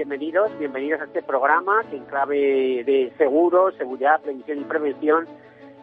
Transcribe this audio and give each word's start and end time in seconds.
bienvenidos, 0.00 0.50
bienvenidos 0.58 1.02
a 1.02 1.04
este 1.04 1.22
programa 1.22 1.82
que 1.90 1.98
en 1.98 2.06
clave 2.06 2.84
de 2.86 3.12
seguros, 3.18 3.74
seguridad, 3.74 4.18
prevención 4.22 4.58
y 4.58 4.64
prevención, 4.64 5.28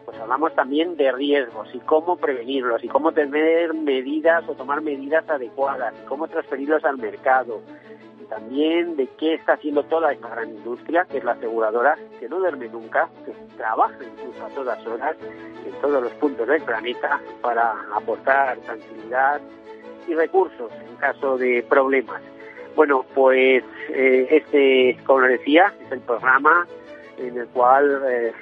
pues 0.04 0.18
hablamos 0.18 0.52
también 0.56 0.96
de 0.96 1.12
riesgos 1.12 1.68
y 1.72 1.78
cómo 1.78 2.16
prevenirlos 2.16 2.82
y 2.82 2.88
cómo 2.88 3.12
tener 3.12 3.74
medidas 3.74 4.42
o 4.48 4.56
tomar 4.56 4.80
medidas 4.80 5.22
adecuadas 5.30 5.94
y 6.02 6.06
cómo 6.06 6.26
transferirlos 6.26 6.84
al 6.84 6.98
mercado 6.98 7.60
y 8.20 8.24
también 8.24 8.96
de 8.96 9.06
qué 9.06 9.34
está 9.34 9.52
haciendo 9.52 9.84
toda 9.84 10.12
esta 10.12 10.30
gran 10.30 10.48
industria 10.48 11.06
que 11.08 11.18
es 11.18 11.24
la 11.24 11.32
aseguradora 11.32 11.96
que 12.18 12.28
no 12.28 12.40
duerme 12.40 12.68
nunca, 12.70 13.08
que 13.24 13.32
trabaja 13.56 13.98
incluso 14.02 14.44
a 14.44 14.48
todas 14.48 14.84
horas 14.84 15.16
en 15.64 15.80
todos 15.80 16.02
los 16.02 16.12
puntos 16.14 16.48
del 16.48 16.62
planeta 16.62 17.20
para 17.40 17.72
aportar 17.94 18.58
tranquilidad 18.62 19.40
y 20.08 20.14
recursos 20.14 20.72
en 20.88 20.96
caso 20.96 21.38
de 21.38 21.64
problemas. 21.68 22.20
Bueno, 22.78 23.04
pues 23.12 23.64
eh, 23.88 24.28
este, 24.30 24.96
como 25.04 25.22
les 25.22 25.40
decía, 25.40 25.74
es 25.84 25.90
el 25.90 25.98
programa 25.98 26.64
en 27.16 27.36
el 27.36 27.48
cual 27.48 28.04
eh, 28.08 28.32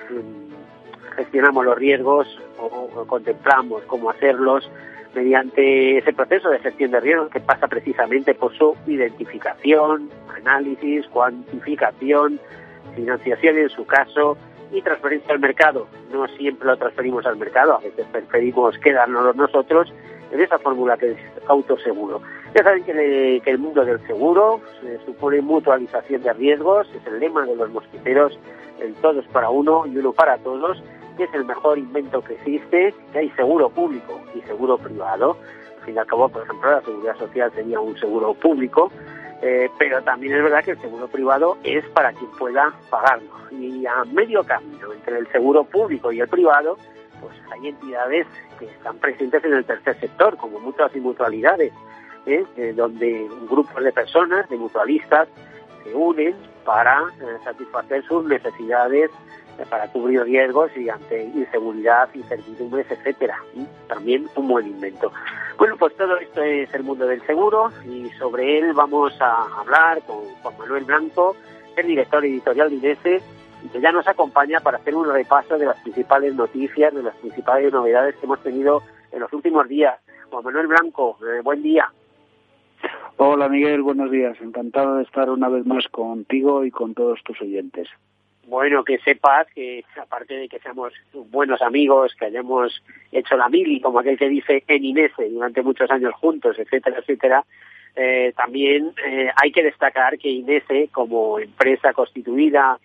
gestionamos 1.16 1.64
los 1.64 1.78
riesgos 1.78 2.38
o, 2.59 3.06
contemplamos 3.06 3.82
cómo 3.84 4.10
hacerlos 4.10 4.70
mediante 5.14 5.96
ese 5.96 6.12
proceso 6.12 6.51
de 6.51 6.59
gestión 6.59 6.90
de 6.90 7.01
riesgos 7.01 7.30
que 7.30 7.40
pasa 7.40 7.66
precisamente 7.66 8.34
por 8.34 8.54
su 8.54 8.76
identificación, 8.87 10.10
análisis, 10.37 11.07
cuantificación, 11.07 12.38
financiación 12.95 13.57
en 13.57 13.70
su 13.70 13.87
caso 13.87 14.37
y 14.70 14.82
transferencia 14.82 15.32
al 15.32 15.40
mercado. 15.40 15.88
No 16.12 16.29
siempre 16.37 16.66
lo 16.66 16.76
transferimos 16.76 17.24
al 17.24 17.38
mercado, 17.38 17.76
a 17.76 17.80
veces 17.80 18.04
preferimos 18.12 18.76
quedarnos 18.80 19.34
nosotros 19.34 19.90
en 20.30 20.40
esa 20.40 20.59
fórmula 20.59 20.98
que 20.98 21.12
es 21.12 21.18
autoseguro. 21.48 22.20
Ya 22.57 22.62
saben 22.62 22.85
que, 22.85 23.43
el 23.45 23.59
mundo 23.59 23.85
del 23.85 24.01
seguro 24.07 24.62
supone 25.04 25.43
mutualización 25.43 26.23
de 26.23 26.32
riesgos, 26.32 26.88
es 26.95 27.07
el 27.07 27.21
lema 27.21 27.45
de 27.45 27.54
los 27.54 27.68
mosquiteros, 27.68 28.38
el 28.80 28.95
todos 28.95 29.26
para 29.26 29.51
uno 29.51 29.85
y 29.87 29.98
uno 29.98 30.15
para 30.15 30.38
todos, 30.38 30.82
que 31.18 31.24
es 31.24 31.35
el 31.35 31.45
mejor 31.45 31.76
invento 31.76 32.24
que 32.24 32.32
existe, 32.32 32.95
que 33.13 33.18
hay 33.18 33.30
seguro 33.32 33.68
público 33.68 34.23
y 34.35 34.40
seguro 34.40 34.79
privado. 34.79 35.37
Al 35.80 35.85
fin 35.85 35.96
y 35.96 35.98
al 35.98 36.07
cabo, 36.07 36.30
por 36.30 36.45
ejemplo, 36.45 36.71
la 36.71 36.80
seguridad 36.80 37.18
social 37.18 37.52
sería 37.54 37.79
un 37.79 37.95
seguro 37.98 38.32
público, 38.32 38.91
eh, 39.43 39.68
pero 39.79 40.01
también 40.02 40.35
es 40.35 40.43
verdad 40.43 40.65
que 40.65 40.70
el 40.70 40.80
seguro 40.80 41.09
privado 41.09 41.59
es 41.63 41.85
para 41.91 42.15
quien 42.15 42.30
pueda 42.38 42.73
pagarlo. 42.88 43.29
Y 43.51 43.85
a 43.85 44.02
medio 44.07 44.43
camino 44.45 44.95
entre 44.95 45.18
el 45.18 45.29
seguro 45.30 45.65
público 45.65 46.10
y 46.10 46.20
el 46.20 46.29
privado, 46.29 46.79
pues 47.20 47.35
hay 47.52 47.68
entidades 47.68 48.26
que 48.59 48.65
están 48.65 48.96
presentes 48.96 49.45
en 49.45 49.52
el 49.52 49.65
tercer 49.66 50.01
sector, 50.01 50.38
como 50.38 50.59
mutuas 50.59 50.96
y 50.96 51.01
mutualidades, 51.01 51.70
¿eh? 52.27 52.45
Eh, 52.57 52.73
donde 52.77 53.29
grupos 53.49 53.82
de 53.82 53.93
personas, 53.93 54.49
de 54.49 54.57
mutualistas, 54.57 55.29
se 55.85 55.95
unen 55.95 56.35
para 56.65 57.05
eh, 57.21 57.38
satisfacer 57.45 58.05
sus 58.05 58.24
necesidades 58.24 59.10
para 59.71 59.91
cubrir 59.91 60.23
riesgos 60.23 60.71
y 60.77 60.91
ante 60.91 61.24
inseguridad, 61.24 62.10
incertidumbres, 62.13 62.91
etcétera. 62.91 63.41
También 63.88 64.28
un 64.37 64.49
buen 64.49 64.66
invento. 64.66 65.10
Bueno, 65.56 65.77
pues 65.78 65.97
todo 65.97 66.19
esto 66.19 66.43
es 66.43 66.72
el 66.75 66.82
mundo 66.82 67.06
del 67.06 67.25
seguro 67.25 67.71
y 67.88 68.10
sobre 68.19 68.59
él 68.59 68.75
vamos 68.75 69.19
a 69.20 69.44
hablar 69.59 70.03
con 70.03 70.19
Juan 70.42 70.59
Manuel 70.59 70.84
Blanco, 70.84 71.36
el 71.75 71.86
director 71.86 72.22
editorial 72.25 72.69
de 72.69 72.76
IDESE, 72.76 73.22
que 73.72 73.81
ya 73.81 73.92
nos 73.92 74.06
acompaña 74.06 74.60
para 74.60 74.76
hacer 74.76 74.94
un 74.94 75.10
repaso 75.10 75.56
de 75.56 75.66
las 75.66 75.81
principales 75.81 76.34
noticias, 76.34 76.94
de 76.94 77.03
las 77.03 77.15
principales 77.16 77.72
novedades 77.72 78.15
que 78.16 78.26
hemos 78.26 78.42
tenido 78.42 78.82
en 79.10 79.20
los 79.20 79.32
últimos 79.32 79.66
días. 79.66 79.98
Juan 80.31 80.44
Manuel 80.44 80.66
Blanco, 80.66 81.16
buen 81.42 81.62
día. 81.62 81.91
Hola 83.19 83.48
Miguel, 83.48 83.82
buenos 83.82 84.10
días. 84.10 84.37
Encantado 84.41 84.97
de 84.97 85.04
estar 85.04 85.31
una 85.31 85.48
vez 85.48 85.64
más 85.64 85.88
contigo 85.88 86.64
y 86.64 86.70
con 86.70 86.94
todos 86.94 87.22
tus 87.25 87.41
oyentes. 87.41 87.88
Bueno, 88.47 88.84
que 88.84 88.98
sepas 88.98 89.48
que 89.54 89.84
aparte 90.00 90.34
de 90.34 90.48
que 90.48 90.60
seamos 90.60 90.92
buenos 91.31 91.60
amigos, 91.62 92.15
que 92.16 92.26
hayamos 92.26 92.82
hecho 93.10 93.36
la 93.36 93.48
mili, 93.48 93.81
como 93.81 93.98
aquel 93.98 94.16
que 94.16 94.28
dice, 94.28 94.62
en 94.69 94.84
Inese 94.84 95.28
durante 95.31 95.62
muchos 95.62 95.91
años 95.91 96.15
juntos, 96.15 96.56
etcétera, 96.59 96.98
etcétera, 97.00 97.44
eh, 97.97 98.32
también 98.36 98.92
eh, 99.04 99.31
hay 99.34 99.50
que 99.50 99.65
destacar 99.65 100.19
que 100.19 100.28
Inese, 100.28 100.88
como 100.92 101.41
empresa 101.41 101.92
constituida 101.92 102.78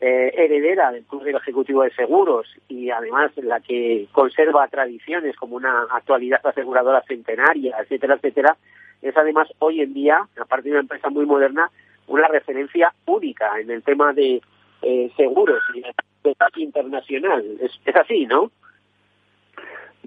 eh, 0.00 0.32
heredera 0.36 0.90
del 0.90 1.04
Club 1.04 1.26
Ejecutivo 1.28 1.82
de 1.82 1.90
Seguros 1.90 2.48
y 2.66 2.90
además 2.90 3.30
la 3.36 3.60
que 3.60 4.08
conserva 4.12 4.66
tradiciones 4.68 5.36
como 5.36 5.56
una 5.56 5.86
actualidad 5.90 6.44
aseguradora 6.44 7.02
centenaria, 7.02 7.76
etcétera, 7.80 8.14
etcétera, 8.14 8.56
es 9.02 9.16
además 9.16 9.48
hoy 9.58 9.80
en 9.80 9.94
día, 9.94 10.26
aparte 10.40 10.68
de 10.68 10.72
una 10.72 10.80
empresa 10.80 11.10
muy 11.10 11.26
moderna, 11.26 11.70
una 12.06 12.28
referencia 12.28 12.92
única 13.06 13.58
en 13.60 13.70
el 13.70 13.82
tema 13.82 14.12
de 14.12 14.40
eh, 14.82 15.10
seguros 15.16 15.62
y 15.74 15.80
de 15.80 15.92
internacional. 16.56 17.44
Es, 17.60 17.72
es 17.84 17.96
así, 17.96 18.26
¿no? 18.26 18.50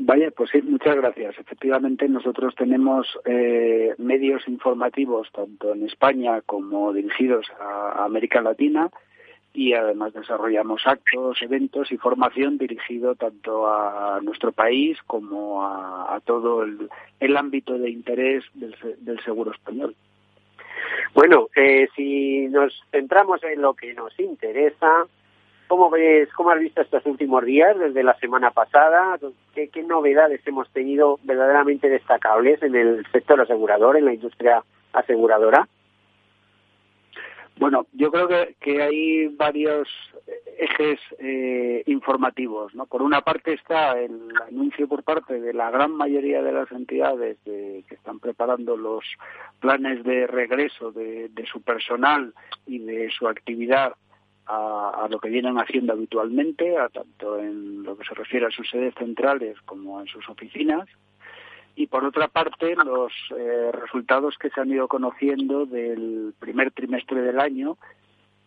Vaya, 0.01 0.31
pues 0.31 0.49
sí, 0.51 0.61
muchas 0.61 0.95
gracias. 0.95 1.37
Efectivamente, 1.37 2.07
nosotros 2.07 2.55
tenemos 2.55 3.05
eh, 3.25 3.93
medios 3.97 4.47
informativos 4.47 5.29
tanto 5.33 5.73
en 5.73 5.85
España 5.85 6.41
como 6.45 6.93
dirigidos 6.93 7.47
a 7.59 8.05
América 8.05 8.41
Latina 8.41 8.89
y 9.59 9.73
además 9.73 10.13
desarrollamos 10.13 10.87
actos, 10.87 11.41
eventos 11.41 11.91
y 11.91 11.97
formación 11.97 12.57
dirigido 12.57 13.15
tanto 13.15 13.67
a 13.67 14.21
nuestro 14.21 14.53
país 14.53 14.97
como 15.05 15.65
a, 15.65 16.17
todo 16.23 16.63
el, 16.63 17.37
ámbito 17.37 17.77
de 17.77 17.89
interés 17.89 18.45
del, 18.53 19.19
seguro 19.25 19.51
español. 19.51 19.97
Bueno, 21.13 21.49
eh, 21.57 21.89
si 21.93 22.47
nos 22.47 22.73
centramos 22.89 23.43
en 23.43 23.61
lo 23.61 23.73
que 23.73 23.93
nos 23.93 24.17
interesa, 24.17 25.05
¿cómo 25.67 25.89
ves, 25.89 26.29
cómo 26.37 26.51
has 26.51 26.59
visto 26.61 26.79
estos 26.79 27.05
últimos 27.05 27.43
días 27.43 27.77
desde 27.77 28.01
la 28.01 28.17
semana 28.19 28.51
pasada? 28.51 29.19
¿Qué, 29.53 29.67
qué 29.67 29.83
novedades 29.83 30.39
hemos 30.47 30.69
tenido 30.69 31.19
verdaderamente 31.23 31.89
destacables 31.89 32.63
en 32.63 32.75
el 32.77 33.05
sector 33.11 33.41
asegurador, 33.41 33.97
en 33.97 34.05
la 34.05 34.13
industria 34.13 34.63
aseguradora? 34.93 35.67
Bueno, 37.59 37.87
yo 37.91 38.09
creo 38.09 38.29
que, 38.61 38.81
hay 38.81 39.27
varios 39.27 39.89
ejes 40.57 40.97
eh, 41.19 41.83
informativos. 41.87 42.73
¿no? 42.73 42.85
Por 42.85 43.01
una 43.01 43.19
parte 43.19 43.51
está 43.51 43.99
el 43.99 44.31
anuncio 44.47 44.87
por 44.87 45.03
parte 45.03 45.41
de 45.41 45.53
la 45.53 45.69
gran 45.69 45.91
mayoría 45.91 46.41
de 46.41 46.53
las 46.53 46.71
entidades 46.71 47.37
que 47.43 47.83
están 47.89 48.21
preparando 48.21 48.77
los 48.77 49.03
planes 49.59 50.05
de 50.05 50.25
regreso 50.25 50.93
de, 50.93 51.29
su 51.51 51.61
personal 51.61 52.33
y 52.65 52.79
de 52.79 53.11
su 53.11 53.27
actividad 53.27 53.93
a, 54.45 55.07
lo 55.09 55.19
que 55.19 55.29
vienen 55.29 55.59
haciendo 55.59 55.91
habitualmente, 55.91 56.77
a 56.77 56.87
tanto 56.87 57.39
en 57.39 57.83
lo 57.83 57.97
que 57.97 58.05
se 58.05 58.15
refiere 58.15 58.45
a 58.45 58.51
sus 58.51 58.69
sedes 58.69 58.95
centrales 58.95 59.59
como 59.65 59.99
en 59.99 60.07
sus 60.07 60.27
oficinas 60.29 60.87
y 61.75 61.87
por 61.87 62.03
otra 62.05 62.27
parte 62.27 62.75
los 62.75 63.11
eh, 63.37 63.71
resultados 63.71 64.37
que 64.37 64.49
se 64.49 64.61
han 64.61 64.71
ido 64.71 64.87
conociendo 64.87 65.65
del 65.65 66.33
primer 66.39 66.71
trimestre 66.71 67.21
del 67.21 67.39
año 67.39 67.77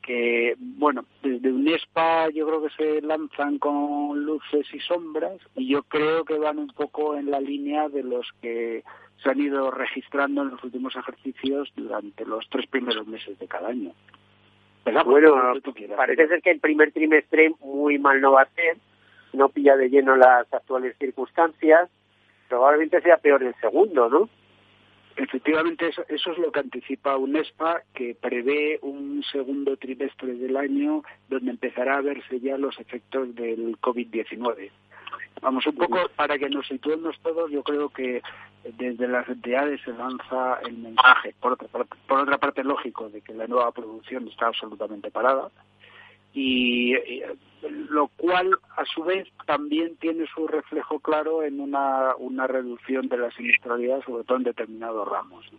que 0.03 0.57
bueno 0.59 1.05
desde 1.23 1.53
UNESPA 1.53 2.29
yo 2.31 2.47
creo 2.47 2.63
que 2.63 2.71
se 2.71 3.03
lanzan 3.03 3.59
con 3.59 4.25
luces 4.25 4.67
y 4.73 4.81
sombras 4.81 5.39
y 5.55 5.69
yo 5.69 5.85
creo 5.85 6.25
que 6.25 6.39
van 6.39 6.59
un 6.59 6.69
poco 6.69 7.17
en 7.17 7.31
la 7.31 7.41
línea 7.41 7.89
de 7.89 8.03
los 8.03 8.27
que 8.43 8.83
se 9.23 9.31
han 9.31 9.41
ido 9.41 9.71
registrando 9.71 10.43
en 10.43 10.51
los 10.51 10.65
últimos 10.65 10.95
ejercicios 10.97 11.73
durante 11.77 12.27
los 12.27 12.49
tres 12.51 12.67
primeros 12.67 13.07
meses 13.07 13.39
de 13.39 13.47
cada 13.47 13.69
año. 13.69 13.93
Bueno, 14.85 15.05
parece 15.97 16.27
ser 16.27 16.43
que 16.43 16.51
el 16.51 16.61
primer 16.61 16.93
trimestre 16.93 17.53
muy 17.61 17.99
mal 17.99 18.21
no 18.21 18.33
va 18.33 18.43
a 18.43 18.51
ser, 18.51 18.79
no 19.33 19.49
pilla 19.49 19.77
de 19.77 19.89
lleno 19.89 20.17
las 20.17 20.53
actuales 20.53 20.97
circunstancias, 20.99 21.89
probablemente 22.53 23.01
sea 23.01 23.17
peor 23.17 23.43
el 23.43 23.55
segundo, 23.63 24.11
¿no? 24.11 24.29
Efectivamente, 25.17 25.89
eso, 25.89 26.05
es 26.09 26.39
lo 26.39 26.53
que 26.53 26.61
anticipa 26.61 27.17
UNESPA, 27.17 27.81
que 27.95 28.15
prevé 28.15 28.79
un 28.83 29.23
segundo 29.33 29.79
trimestre 29.79 30.35
del 30.35 30.59
año 30.59 31.03
donde 31.31 31.51
empezará 31.51 31.97
a 31.97 32.03
verse 32.03 32.41
ya 32.41 32.59
los 32.59 32.79
efectos 32.79 33.35
del 33.35 33.81
COVID-19. 33.81 34.71
Vamos, 35.41 35.67
un 35.67 35.77
poco 35.77 35.97
para 36.15 36.39
que 36.39 36.51
nos 36.51 36.67
situemos 36.67 37.19
todos, 37.21 37.51
yo 37.51 37.63
creo 37.63 37.89
que 37.89 38.21
desde 38.65 39.09
las 39.09 39.27
entidades 39.31 39.81
se 39.83 39.93
lanza 39.95 40.61
el 40.67 40.77
mensaje, 40.77 41.35
por 41.41 41.53
otra, 41.53 41.69
por 41.69 42.19
otra 42.21 42.37
parte 42.37 42.63
lógico, 42.63 43.09
de 43.09 43.23
que 43.23 43.33
la 43.33 43.47
nueva 43.47 43.73
producción 43.73 44.29
está 44.29 44.49
absolutamente 44.49 45.11
parada, 45.11 45.49
y, 46.35 46.95
lo 47.91 48.09
cual 48.09 48.59
a 48.77 48.85
su 48.85 49.05
vez 49.05 49.29
también 49.47 49.97
tiene 49.97 50.27
su 50.35 50.47
reflejo 50.47 50.99
claro 51.01 51.43
en 51.43 51.61
una, 51.61 52.15
una 52.17 52.47
reducción 52.47 53.09
de 53.09 53.19
la 53.19 53.31
siniestralidad, 53.33 54.03
sobre 54.05 54.25
todo 54.25 54.39
en 54.39 54.45
determinados 54.45 55.09
ramos. 55.09 55.51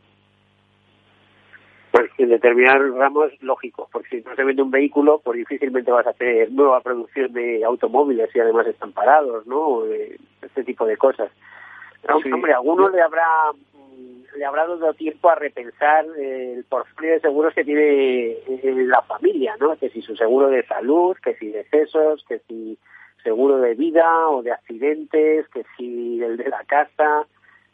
Pues 1.92 2.10
en 2.18 2.30
determinados 2.30 2.96
ramos, 2.96 3.32
lógico, 3.42 3.88
porque 3.92 4.22
si 4.22 4.28
no 4.28 4.36
se 4.36 4.44
vende 4.44 4.64
un 4.64 4.72
vehículo, 4.72 5.22
pues 5.24 5.38
difícilmente 5.38 5.92
vas 5.92 6.08
a 6.08 6.10
hacer 6.10 6.52
nueva 6.52 6.82
producción 6.82 7.32
de 7.34 7.64
automóviles 7.64 8.36
y 8.36 8.40
además 8.40 8.66
están 8.68 8.92
parados, 8.94 9.46
¿no? 9.46 9.86
Eh, 9.86 10.18
este 10.42 10.64
tipo 10.64 10.86
de 10.86 10.98
cosas. 10.98 11.32
Hombre, 12.34 12.54
a 12.54 12.58
alguno 12.58 12.90
le 12.90 13.02
habrá 13.02 13.26
le 14.36 14.46
habrá 14.46 14.66
dado 14.68 14.94
tiempo 14.94 15.30
a 15.30 15.36
repensar 15.36 16.06
el 16.18 16.64
portfolio 16.66 17.14
de 17.14 17.20
seguros 17.20 17.54
que 17.54 17.64
tiene 17.64 18.32
eh, 18.32 18.74
la 18.88 19.02
familia, 19.04 19.56
¿no? 19.60 19.76
Que 19.78 19.90
si 19.90 20.02
su 20.02 20.16
seguro 20.16 20.50
de 20.50 20.66
salud, 20.66 21.18
que 21.24 21.36
si 21.36 21.50
decesos, 21.50 22.24
que 22.28 22.40
si 22.48 22.78
seguro 23.24 23.60
de 23.60 23.76
vida 23.76 24.30
o 24.30 24.42
de 24.42 24.52
accidentes, 24.52 25.48
que 25.50 25.64
si 25.78 26.22
el 26.22 26.38
de 26.38 26.50
la 26.50 26.64
casa, 26.66 27.26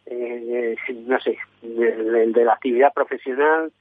eh, 0.06 0.76
no 1.06 1.20
sé, 1.20 1.38
el 1.64 2.34
de 2.34 2.46
la 2.46 2.54
actividad 2.54 2.94
profesional, 2.94 3.72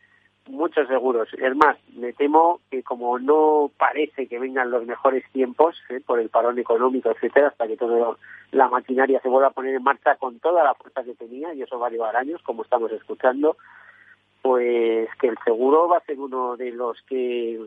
muchos 0.48 0.88
seguros. 0.88 1.28
Es 1.34 1.56
más, 1.56 1.76
me 1.94 2.12
temo 2.12 2.60
que 2.70 2.82
como 2.82 3.18
no 3.18 3.70
parece 3.76 4.26
que 4.26 4.38
vengan 4.38 4.70
los 4.70 4.86
mejores 4.86 5.24
tiempos 5.32 5.76
¿eh? 5.90 6.00
por 6.04 6.20
el 6.20 6.28
parón 6.28 6.58
económico, 6.58 7.10
etcétera, 7.10 7.48
hasta 7.48 7.66
que 7.66 7.76
toda 7.76 8.16
la 8.52 8.68
maquinaria 8.68 9.20
se 9.20 9.28
vuelva 9.28 9.48
a 9.48 9.52
poner 9.52 9.74
en 9.74 9.82
marcha 9.82 10.16
con 10.16 10.38
toda 10.40 10.64
la 10.64 10.74
fuerza 10.74 11.04
que 11.04 11.14
tenía, 11.14 11.54
y 11.54 11.62
eso 11.62 11.78
va 11.78 11.88
a 11.88 11.90
llevar 11.90 12.16
años, 12.16 12.42
como 12.42 12.62
estamos 12.62 12.90
escuchando, 12.92 13.56
pues 14.42 15.08
que 15.20 15.28
el 15.28 15.38
seguro 15.44 15.88
va 15.88 15.98
a 15.98 16.04
ser 16.04 16.18
uno 16.18 16.56
de 16.56 16.72
los 16.72 17.00
que 17.02 17.58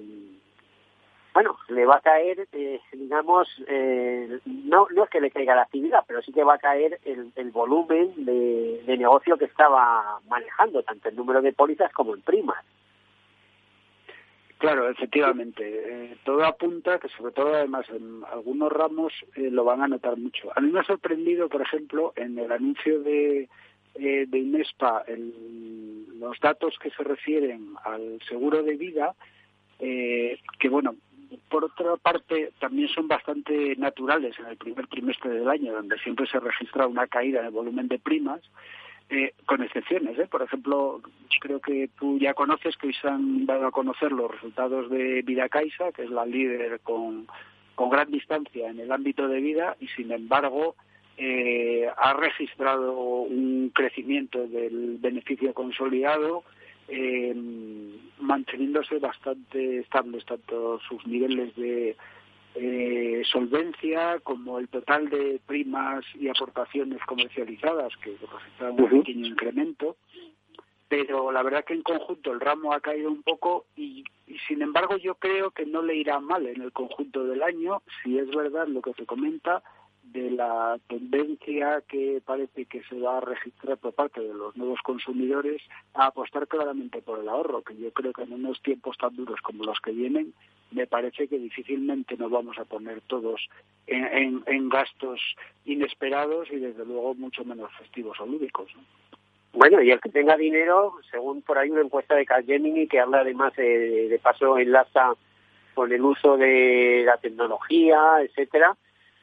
bueno, 1.33 1.57
le 1.69 1.85
va 1.85 1.97
a 1.97 2.01
caer, 2.01 2.47
eh, 2.51 2.81
digamos, 2.91 3.47
eh, 3.67 4.39
no, 4.45 4.87
no 4.93 5.03
es 5.03 5.09
que 5.09 5.21
le 5.21 5.31
caiga 5.31 5.55
la 5.55 5.63
actividad, 5.63 6.03
pero 6.05 6.21
sí 6.21 6.33
que 6.33 6.43
va 6.43 6.55
a 6.55 6.59
caer 6.59 6.99
el, 7.05 7.31
el 7.35 7.51
volumen 7.51 8.25
de, 8.25 8.83
negocio 8.97 9.37
que 9.37 9.45
estaba 9.45 10.19
manejando, 10.27 10.83
tanto 10.83 11.09
el 11.09 11.15
número 11.15 11.41
de 11.41 11.53
pólizas 11.53 11.91
como 11.93 12.13
en 12.13 12.21
primas. 12.21 12.63
Claro, 14.57 14.89
efectivamente. 14.89 15.63
Eh, 15.65 16.17
todo 16.23 16.45
apunta 16.45 16.99
que, 16.99 17.07
sobre 17.09 17.31
todo, 17.31 17.55
además, 17.55 17.89
en 17.89 18.21
algunos 18.31 18.71
ramos 18.71 19.13
eh, 19.35 19.49
lo 19.49 19.63
van 19.63 19.81
a 19.81 19.87
notar 19.87 20.17
mucho. 20.17 20.51
A 20.55 20.61
mí 20.61 20.69
me 20.69 20.81
ha 20.81 20.83
sorprendido, 20.83 21.49
por 21.49 21.61
ejemplo, 21.63 22.13
en 22.15 22.37
el 22.37 22.51
anuncio 22.51 23.01
de, 23.01 23.49
eh, 23.95 24.25
de 24.27 24.37
INESPA, 24.37 25.03
el, 25.07 26.19
los 26.19 26.39
datos 26.39 26.77
que 26.79 26.91
se 26.91 27.03
refieren 27.03 27.73
al 27.83 28.19
seguro 28.27 28.61
de 28.61 28.75
vida, 28.75 29.15
eh, 29.79 30.39
que, 30.59 30.69
bueno, 30.69 30.95
por 31.49 31.65
otra 31.65 31.95
parte, 31.97 32.51
también 32.59 32.89
son 32.89 33.07
bastante 33.07 33.75
naturales 33.77 34.37
en 34.39 34.47
el 34.47 34.57
primer 34.57 34.87
trimestre 34.87 35.31
del 35.31 35.49
año, 35.49 35.73
donde 35.73 35.97
siempre 35.99 36.27
se 36.27 36.39
registra 36.39 36.87
una 36.87 37.07
caída 37.07 37.39
en 37.39 37.45
el 37.45 37.51
volumen 37.51 37.87
de 37.87 37.99
primas, 37.99 38.41
eh, 39.09 39.33
con 39.45 39.61
excepciones. 39.61 40.17
¿eh? 40.17 40.27
Por 40.29 40.41
ejemplo, 40.41 41.01
creo 41.41 41.59
que 41.59 41.89
tú 41.99 42.17
ya 42.17 42.33
conoces 42.33 42.77
que 42.77 42.87
hoy 42.87 42.93
se 42.93 43.07
han 43.07 43.45
dado 43.45 43.67
a 43.67 43.71
conocer 43.71 44.11
los 44.11 44.31
resultados 44.31 44.89
de 44.89 45.21
Vida 45.21 45.49
Caixa, 45.49 45.91
que 45.91 46.03
es 46.03 46.09
la 46.09 46.25
líder 46.25 46.79
con, 46.81 47.27
con 47.75 47.89
gran 47.89 48.09
distancia 48.09 48.69
en 48.69 48.79
el 48.79 48.91
ámbito 48.91 49.27
de 49.27 49.41
vida, 49.41 49.75
y 49.79 49.87
sin 49.89 50.11
embargo 50.11 50.75
eh, 51.17 51.89
ha 51.97 52.13
registrado 52.13 52.93
un 52.93 53.71
crecimiento 53.73 54.47
del 54.47 54.97
beneficio 54.99 55.53
consolidado 55.53 56.43
eh, 56.93 57.33
manteniéndose 58.19 58.99
bastante 58.99 59.79
estables 59.79 60.25
tanto 60.25 60.77
sus 60.79 61.05
niveles 61.07 61.55
de 61.55 61.95
eh, 62.55 63.21
solvencia 63.31 64.19
como 64.19 64.59
el 64.59 64.67
total 64.67 65.09
de 65.09 65.39
primas 65.45 66.03
y 66.15 66.27
aportaciones 66.27 66.99
comercializadas 67.05 67.95
que 67.97 68.17
representan 68.19 68.71
un 68.71 68.99
pequeño 68.99 69.25
incremento. 69.25 69.95
Pero 70.89 71.31
la 71.31 71.41
verdad 71.43 71.63
que 71.63 71.75
en 71.75 71.83
conjunto 71.83 72.33
el 72.33 72.41
ramo 72.41 72.73
ha 72.73 72.81
caído 72.81 73.09
un 73.09 73.23
poco 73.23 73.65
y, 73.77 74.03
y, 74.27 74.37
sin 74.49 74.61
embargo 74.61 74.97
yo 74.97 75.15
creo 75.15 75.51
que 75.51 75.65
no 75.65 75.81
le 75.81 75.95
irá 75.95 76.19
mal 76.19 76.45
en 76.45 76.61
el 76.61 76.73
conjunto 76.73 77.23
del 77.23 77.41
año. 77.41 77.81
Si 78.03 78.17
es 78.17 78.29
verdad 78.29 78.67
lo 78.67 78.81
que 78.81 78.91
se 78.93 79.05
comenta 79.05 79.63
de 80.11 80.31
la 80.31 80.77
tendencia 80.87 81.81
que 81.87 82.21
parece 82.25 82.65
que 82.65 82.83
se 82.83 82.99
va 82.99 83.17
a 83.17 83.21
registrar 83.21 83.77
por 83.77 83.93
parte 83.93 84.21
de 84.21 84.33
los 84.33 84.55
nuevos 84.57 84.79
consumidores 84.81 85.61
a 85.93 86.07
apostar 86.07 86.47
claramente 86.47 87.01
por 87.01 87.19
el 87.19 87.29
ahorro, 87.29 87.61
que 87.61 87.77
yo 87.77 87.91
creo 87.91 88.13
que 88.13 88.23
en 88.23 88.33
unos 88.33 88.61
tiempos 88.61 88.97
tan 88.97 89.15
duros 89.15 89.39
como 89.41 89.63
los 89.63 89.79
que 89.79 89.91
vienen, 89.91 90.33
me 90.71 90.87
parece 90.87 91.27
que 91.27 91.37
difícilmente 91.37 92.17
nos 92.17 92.31
vamos 92.31 92.57
a 92.57 92.65
poner 92.65 93.01
todos 93.01 93.47
en, 93.87 94.43
en, 94.45 94.69
gastos 94.69 95.19
inesperados 95.65 96.49
y 96.51 96.57
desde 96.57 96.85
luego 96.85 97.13
mucho 97.15 97.43
menos 97.43 97.71
festivos 97.77 98.19
o 98.19 98.25
lúdicos. 98.25 98.69
¿no? 98.75 98.81
Bueno, 99.53 99.81
y 99.81 99.91
el 99.91 99.99
que 99.99 100.09
tenga 100.09 100.37
dinero, 100.37 100.93
según 101.09 101.41
por 101.41 101.57
ahí 101.57 101.69
una 101.69 101.81
encuesta 101.81 102.15
de 102.15 102.25
Capgemini 102.25 102.87
que 102.87 102.99
habla 102.99 103.19
además 103.19 103.53
de, 103.55 104.07
de 104.07 104.19
paso 104.19 104.57
enlaza 104.57 105.13
con 105.73 105.91
el 105.91 106.01
uso 106.01 106.37
de 106.37 107.03
la 107.05 107.17
tecnología, 107.17 108.21
etcétera, 108.21 108.77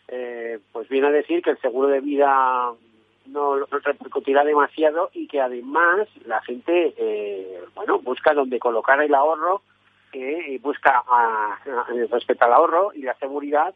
eh, 0.08 0.58
pues 0.72 0.88
viene 0.88 1.08
a 1.08 1.12
decir 1.12 1.42
que 1.42 1.50
el 1.50 1.60
seguro 1.60 1.88
de 1.88 2.00
vida 2.00 2.72
no, 3.26 3.56
repercutirá 3.66 4.44
demasiado 4.44 5.10
y 5.12 5.26
que 5.28 5.40
además 5.40 6.08
la 6.24 6.40
gente, 6.42 6.94
eh, 6.96 7.60
bueno, 7.74 7.98
busca 8.00 8.34
donde 8.34 8.58
colocar 8.58 9.00
el 9.02 9.14
ahorro 9.14 9.62
eh, 10.12 10.44
y 10.48 10.58
busca 10.58 11.02
a, 11.06 11.54
a, 11.54 11.86
respecto 12.10 12.44
al 12.44 12.54
ahorro 12.54 12.92
y 12.94 13.02
la 13.02 13.14
seguridad 13.14 13.74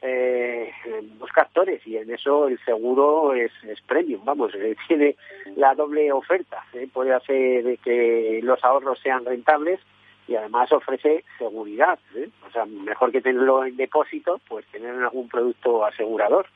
eh, 0.00 0.70
busca 1.18 1.42
actores 1.42 1.84
y 1.86 1.96
en 1.96 2.10
eso 2.12 2.46
el 2.46 2.58
seguro 2.64 3.34
es, 3.34 3.50
es 3.64 3.80
premium, 3.82 4.24
vamos, 4.24 4.54
eh, 4.54 4.76
tiene 4.86 5.16
la 5.56 5.74
doble 5.74 6.12
oferta, 6.12 6.64
eh, 6.72 6.88
puede 6.92 7.12
hacer 7.12 7.78
que 7.78 8.40
los 8.42 8.62
ahorros 8.62 9.00
sean 9.00 9.24
rentables 9.24 9.80
y 10.28 10.36
además 10.36 10.70
ofrece 10.72 11.24
seguridad. 11.38 11.98
¿eh? 12.14 12.28
O 12.46 12.50
sea, 12.50 12.66
mejor 12.66 13.10
que 13.10 13.22
tenerlo 13.22 13.64
en 13.64 13.76
depósito, 13.76 14.40
pues 14.46 14.66
tener 14.66 14.94
algún 14.94 15.28
producto 15.28 15.84
asegurador. 15.84 16.46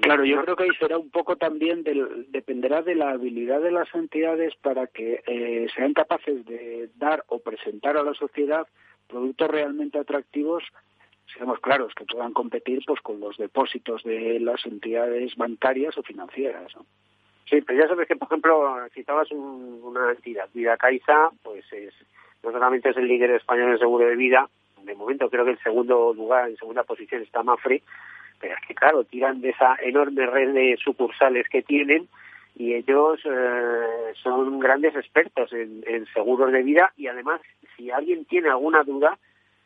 Claro, 0.00 0.24
yo 0.24 0.42
creo 0.42 0.54
que 0.54 0.64
ahí 0.64 0.76
será 0.78 0.98
un 0.98 1.10
poco 1.10 1.36
también, 1.36 1.82
del, 1.82 2.26
dependerá 2.30 2.82
de 2.82 2.94
la 2.94 3.10
habilidad 3.10 3.60
de 3.60 3.72
las 3.72 3.92
entidades 3.94 4.54
para 4.56 4.86
que 4.86 5.22
eh, 5.26 5.66
sean 5.74 5.92
capaces 5.92 6.44
de 6.46 6.88
dar 6.96 7.24
o 7.28 7.40
presentar 7.40 7.96
a 7.96 8.04
la 8.04 8.14
sociedad 8.14 8.66
productos 9.08 9.48
realmente 9.48 9.98
atractivos, 9.98 10.62
seamos 11.36 11.58
claros, 11.60 11.92
que 11.94 12.04
puedan 12.04 12.32
competir 12.32 12.82
pues 12.86 13.00
con 13.00 13.18
los 13.18 13.36
depósitos 13.38 14.04
de 14.04 14.38
las 14.38 14.64
entidades 14.66 15.34
bancarias 15.34 15.98
o 15.98 16.02
financieras. 16.02 16.74
¿no? 16.76 16.86
Sí, 17.48 17.60
pero 17.60 17.80
ya 17.80 17.88
sabes 17.88 18.06
que, 18.06 18.16
por 18.16 18.28
ejemplo, 18.28 18.76
citabas 18.94 19.30
un, 19.32 19.80
una 19.82 20.12
entidad, 20.12 20.48
Vida 20.54 20.76
Caixa, 20.76 21.30
pues 21.42 21.64
es 21.72 21.94
no 22.46 22.52
solamente 22.52 22.90
es 22.90 22.96
el 22.96 23.08
líder 23.08 23.30
español 23.32 23.72
en 23.72 23.78
seguro 23.78 24.06
de 24.06 24.14
vida, 24.14 24.48
de 24.84 24.94
momento 24.94 25.28
creo 25.28 25.44
que 25.44 25.50
en 25.50 25.58
segundo 25.58 26.14
lugar, 26.14 26.48
en 26.48 26.56
segunda 26.56 26.84
posición 26.84 27.22
está 27.22 27.42
Mafre, 27.42 27.82
pero 28.40 28.54
es 28.54 28.60
que 28.66 28.74
claro, 28.74 29.02
tiran 29.04 29.40
de 29.40 29.50
esa 29.50 29.76
enorme 29.82 30.26
red 30.26 30.52
de 30.52 30.76
sucursales 30.82 31.48
que 31.48 31.62
tienen 31.62 32.06
y 32.54 32.74
ellos 32.74 33.20
eh, 33.24 34.12
son 34.22 34.60
grandes 34.60 34.94
expertos 34.94 35.52
en, 35.52 35.82
en 35.86 36.06
seguros 36.06 36.52
de 36.52 36.62
vida 36.62 36.92
y 36.96 37.08
además 37.08 37.40
si 37.76 37.90
alguien 37.90 38.24
tiene 38.26 38.48
alguna 38.48 38.84
duda, 38.84 39.18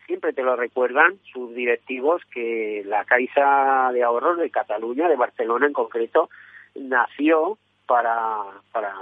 siempre 0.06 0.32
te 0.32 0.42
lo 0.42 0.56
recuerdan 0.56 1.18
sus 1.32 1.54
directivos 1.54 2.22
que 2.32 2.82
la 2.87 3.04
Caixa 3.04 3.92
de 3.92 4.02
Ahorros 4.02 4.38
de 4.38 4.50
Cataluña, 4.50 5.08
de 5.08 5.16
Barcelona 5.16 5.66
en 5.66 5.75
concreto, 5.75 6.30
nació 6.75 7.58
para, 7.90 8.44
para 8.70 8.94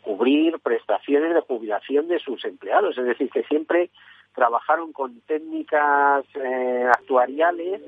cubrir 0.00 0.58
prestaciones 0.60 1.34
de 1.34 1.42
jubilación 1.42 2.08
de 2.08 2.18
sus 2.18 2.42
empleados. 2.46 2.96
Es 2.96 3.04
decir, 3.04 3.28
que 3.28 3.42
siempre 3.42 3.90
trabajaron 4.34 4.94
con 4.94 5.20
técnicas 5.26 6.24
eh, 6.34 6.86
actuariales 6.90 7.82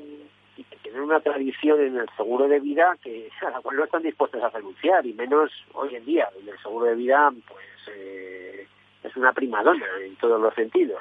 y 0.58 0.62
que 0.64 0.76
tienen 0.82 1.00
una 1.00 1.20
tradición 1.20 1.80
en 1.80 1.96
el 1.96 2.06
seguro 2.18 2.48
de 2.48 2.60
vida 2.60 2.98
que 3.02 3.30
a 3.46 3.50
la 3.50 3.60
cual 3.62 3.76
no 3.78 3.84
están 3.84 4.02
dispuestos 4.02 4.42
a 4.42 4.50
renunciar, 4.50 5.06
y 5.06 5.14
menos 5.14 5.50
hoy 5.72 5.96
en 5.96 6.04
día, 6.04 6.28
donde 6.34 6.50
el 6.50 6.58
seguro 6.58 6.84
de 6.84 6.96
vida 6.96 7.32
pues 7.48 7.96
eh, 7.96 8.66
es 9.04 9.16
una 9.16 9.32
primadona 9.32 9.86
en 10.04 10.16
todos 10.16 10.38
los 10.38 10.52
sentidos. 10.52 11.00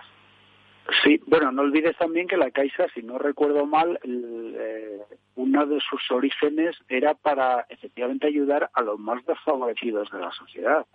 Sí, 1.04 1.20
bueno, 1.26 1.52
no 1.52 1.64
olvides 1.64 1.98
también 1.98 2.28
que 2.28 2.38
la 2.38 2.52
Caixa, 2.52 2.88
si 2.94 3.02
no 3.02 3.18
recuerdo 3.18 3.66
mal, 3.66 4.00
el, 4.04 4.56
eh, 4.58 5.00
uno 5.36 5.66
de 5.66 5.80
sus 5.80 6.12
orígenes 6.12 6.76
era 6.88 7.16
para 7.16 7.66
efectivamente 7.70 8.28
ayudar 8.28 8.70
a 8.72 8.82
los 8.82 9.00
más 9.00 9.26
desfavorecidos 9.26 10.12
de 10.12 10.20
la 10.20 10.32
sociedad. 10.32 10.86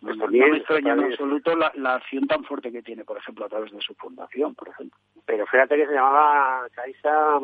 Pues 0.00 0.16
no, 0.16 0.28
me 0.28 0.56
extraña 0.56 0.94
en 0.94 1.04
absoluto 1.04 1.56
la, 1.56 1.72
la, 1.74 1.96
acción 1.96 2.26
tan 2.26 2.44
fuerte 2.44 2.70
que 2.70 2.82
tiene, 2.82 3.04
por 3.04 3.18
ejemplo, 3.18 3.44
a 3.44 3.48
través 3.48 3.72
de 3.72 3.80
su 3.80 3.94
fundación, 3.94 4.54
por 4.54 4.68
ejemplo. 4.68 4.98
Pero 5.26 5.44
fíjate 5.46 5.76
que 5.76 5.86
se 5.86 5.92
llamaba 5.92 6.66
Caixa 6.74 7.40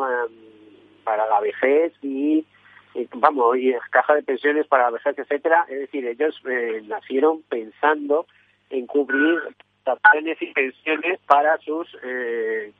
para 1.02 1.28
la 1.28 1.40
vejez 1.40 1.92
y, 2.00 2.46
y 2.94 3.08
vamos, 3.14 3.58
y 3.58 3.74
caja 3.90 4.14
de 4.14 4.22
pensiones 4.22 4.66
para 4.68 4.84
la 4.84 4.90
vejez, 4.92 5.18
etcétera. 5.18 5.66
Es 5.68 5.80
decir, 5.80 6.06
ellos 6.06 6.40
eh, 6.48 6.82
nacieron 6.86 7.42
pensando 7.42 8.26
en 8.70 8.86
cubrir 8.86 9.40
prestaciones 9.84 10.40
y 10.40 10.46
pensiones 10.52 11.20
para 11.26 11.58
sus 11.58 11.86
eh, 12.02 12.72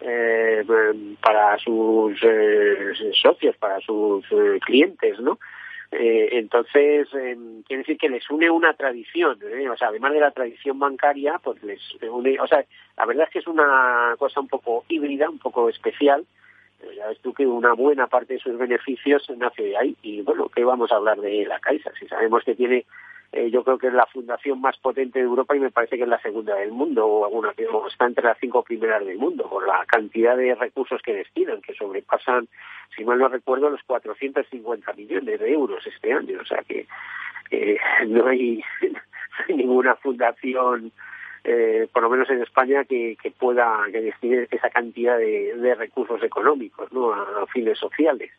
eh, 0.00 0.64
para 1.20 1.58
sus 1.58 2.16
eh, 2.22 2.92
socios, 3.20 3.56
para 3.56 3.80
sus 3.80 4.24
eh, 4.30 4.60
clientes, 4.64 5.18
¿no? 5.20 5.38
entonces, 5.90 7.08
quiere 7.08 7.78
decir 7.78 7.96
que 7.96 8.10
les 8.10 8.28
une 8.28 8.50
una 8.50 8.74
tradición, 8.74 9.38
o 9.72 9.76
sea, 9.78 9.88
además 9.88 10.12
de 10.12 10.20
la 10.20 10.32
tradición 10.32 10.78
bancaria, 10.78 11.40
pues 11.42 11.62
les 11.62 11.80
une, 12.02 12.38
o 12.38 12.46
sea, 12.46 12.62
la 12.98 13.06
verdad 13.06 13.24
es 13.24 13.30
que 13.30 13.38
es 13.38 13.46
una 13.46 14.14
cosa 14.18 14.38
un 14.40 14.48
poco 14.48 14.84
híbrida, 14.90 15.30
un 15.30 15.38
poco 15.38 15.70
especial, 15.70 16.26
ya 16.94 17.08
ves 17.08 17.18
tú 17.20 17.32
que 17.32 17.46
una 17.46 17.72
buena 17.72 18.06
parte 18.06 18.34
de 18.34 18.38
sus 18.38 18.58
beneficios 18.58 19.30
nace 19.38 19.62
de 19.62 19.78
ahí, 19.78 19.96
y 20.02 20.20
bueno, 20.20 20.50
¿qué 20.54 20.62
vamos 20.62 20.92
a 20.92 20.96
hablar 20.96 21.22
de 21.22 21.46
la 21.46 21.58
Caixa? 21.58 21.90
Si 21.98 22.06
sabemos 22.06 22.44
que 22.44 22.54
tiene 22.54 22.84
eh, 23.32 23.50
yo 23.50 23.62
creo 23.62 23.78
que 23.78 23.88
es 23.88 23.92
la 23.92 24.06
fundación 24.06 24.60
más 24.60 24.78
potente 24.78 25.18
de 25.18 25.26
Europa 25.26 25.54
y 25.54 25.60
me 25.60 25.70
parece 25.70 25.96
que 25.96 26.04
es 26.04 26.08
la 26.08 26.20
segunda 26.20 26.54
del 26.54 26.72
mundo, 26.72 27.06
o 27.06 27.24
alguna 27.26 27.52
que 27.52 27.66
está 27.88 28.06
entre 28.06 28.24
las 28.24 28.38
cinco 28.38 28.62
primeras 28.62 29.04
del 29.04 29.18
mundo, 29.18 29.48
por 29.48 29.66
la 29.66 29.84
cantidad 29.86 30.36
de 30.36 30.54
recursos 30.54 31.02
que 31.02 31.14
destinan, 31.14 31.60
que 31.60 31.74
sobrepasan, 31.74 32.48
si 32.96 33.04
mal 33.04 33.18
no 33.18 33.28
recuerdo, 33.28 33.68
los 33.68 33.82
450 33.82 34.92
millones 34.94 35.40
de 35.40 35.52
euros 35.52 35.86
este 35.86 36.12
año. 36.12 36.40
O 36.40 36.44
sea 36.44 36.62
que 36.62 36.86
no, 38.06 38.26
hay, 38.28 38.62
ninguna 39.48 39.94
fundación, 39.96 40.90
eh, 41.44 41.86
por 41.92 42.02
lo 42.02 42.10
menos 42.10 42.30
en 42.30 42.42
España, 42.42 42.84
que, 42.84 43.16
pueda 43.38 43.84
que 43.92 44.00
destine 44.00 44.48
esa 44.50 44.70
cantidad 44.70 45.18
de, 45.18 45.74
recursos 45.76 46.22
económicos 46.22 46.90
¿no? 46.92 47.12
a 47.12 47.46
fines 47.52 47.78
sociales. 47.78 48.30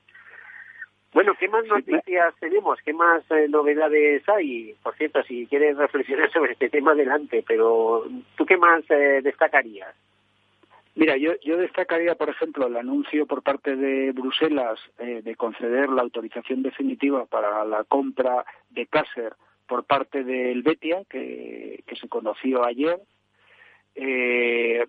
Bueno, 1.11 1.33
¿qué 1.39 1.47
más 1.47 1.65
noticias 1.65 2.35
tenemos? 2.39 2.79
¿Qué 2.85 2.93
más 2.93 3.23
eh, 3.31 3.47
novedades 3.49 4.27
hay? 4.29 4.75
Por 4.83 4.95
cierto, 4.95 5.23
si 5.23 5.47
quieres 5.47 5.75
reflexionar 5.77 6.31
sobre 6.33 6.53
este 6.53 6.69
tema, 6.69 6.91
adelante, 6.91 7.43
pero 7.47 8.05
¿tú 8.35 8.45
qué 8.45 8.57
más 8.57 8.83
eh, 8.89 9.21
destacarías? 9.23 9.95
Mira, 10.95 11.17
yo, 11.17 11.31
yo 11.43 11.57
destacaría, 11.57 12.15
por 12.15 12.29
ejemplo, 12.29 12.67
el 12.67 12.75
anuncio 12.75 13.25
por 13.25 13.41
parte 13.41 13.75
de 13.75 14.11
Bruselas 14.11 14.79
eh, 14.99 15.21
de 15.23 15.35
conceder 15.35 15.89
la 15.89 16.01
autorización 16.01 16.61
definitiva 16.61 17.25
para 17.25 17.63
la 17.65 17.83
compra 17.85 18.45
de 18.69 18.85
Caser 18.85 19.33
por 19.67 19.85
parte 19.85 20.23
del 20.23 20.61
Betia, 20.61 21.03
que, 21.09 21.83
que 21.87 21.95
se 21.95 22.09
conoció 22.09 22.65
ayer. 22.65 22.99
Eh, 23.95 24.85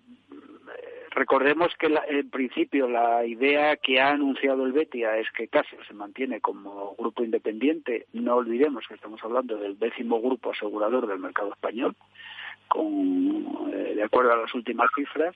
recordemos 1.11 1.73
que 1.77 1.93
en 2.07 2.29
principio 2.29 2.87
la 2.87 3.25
idea 3.25 3.75
que 3.75 3.99
ha 3.99 4.11
anunciado 4.11 4.65
el 4.65 4.71
Betia 4.71 5.17
es 5.17 5.29
que 5.31 5.47
Caser 5.47 5.85
se 5.85 5.93
mantiene 5.93 6.41
como 6.41 6.95
grupo 6.97 7.23
independiente. 7.23 8.07
No 8.13 8.35
olvidemos 8.35 8.87
que 8.87 8.95
estamos 8.95 9.21
hablando 9.23 9.57
del 9.57 9.77
décimo 9.77 10.21
grupo 10.21 10.51
asegurador 10.51 11.07
del 11.07 11.19
mercado 11.19 11.51
español, 11.51 11.95
con, 12.67 13.71
eh, 13.73 13.93
de 13.95 14.03
acuerdo 14.03 14.33
a 14.33 14.37
las 14.37 14.53
últimas 14.53 14.89
cifras. 14.95 15.35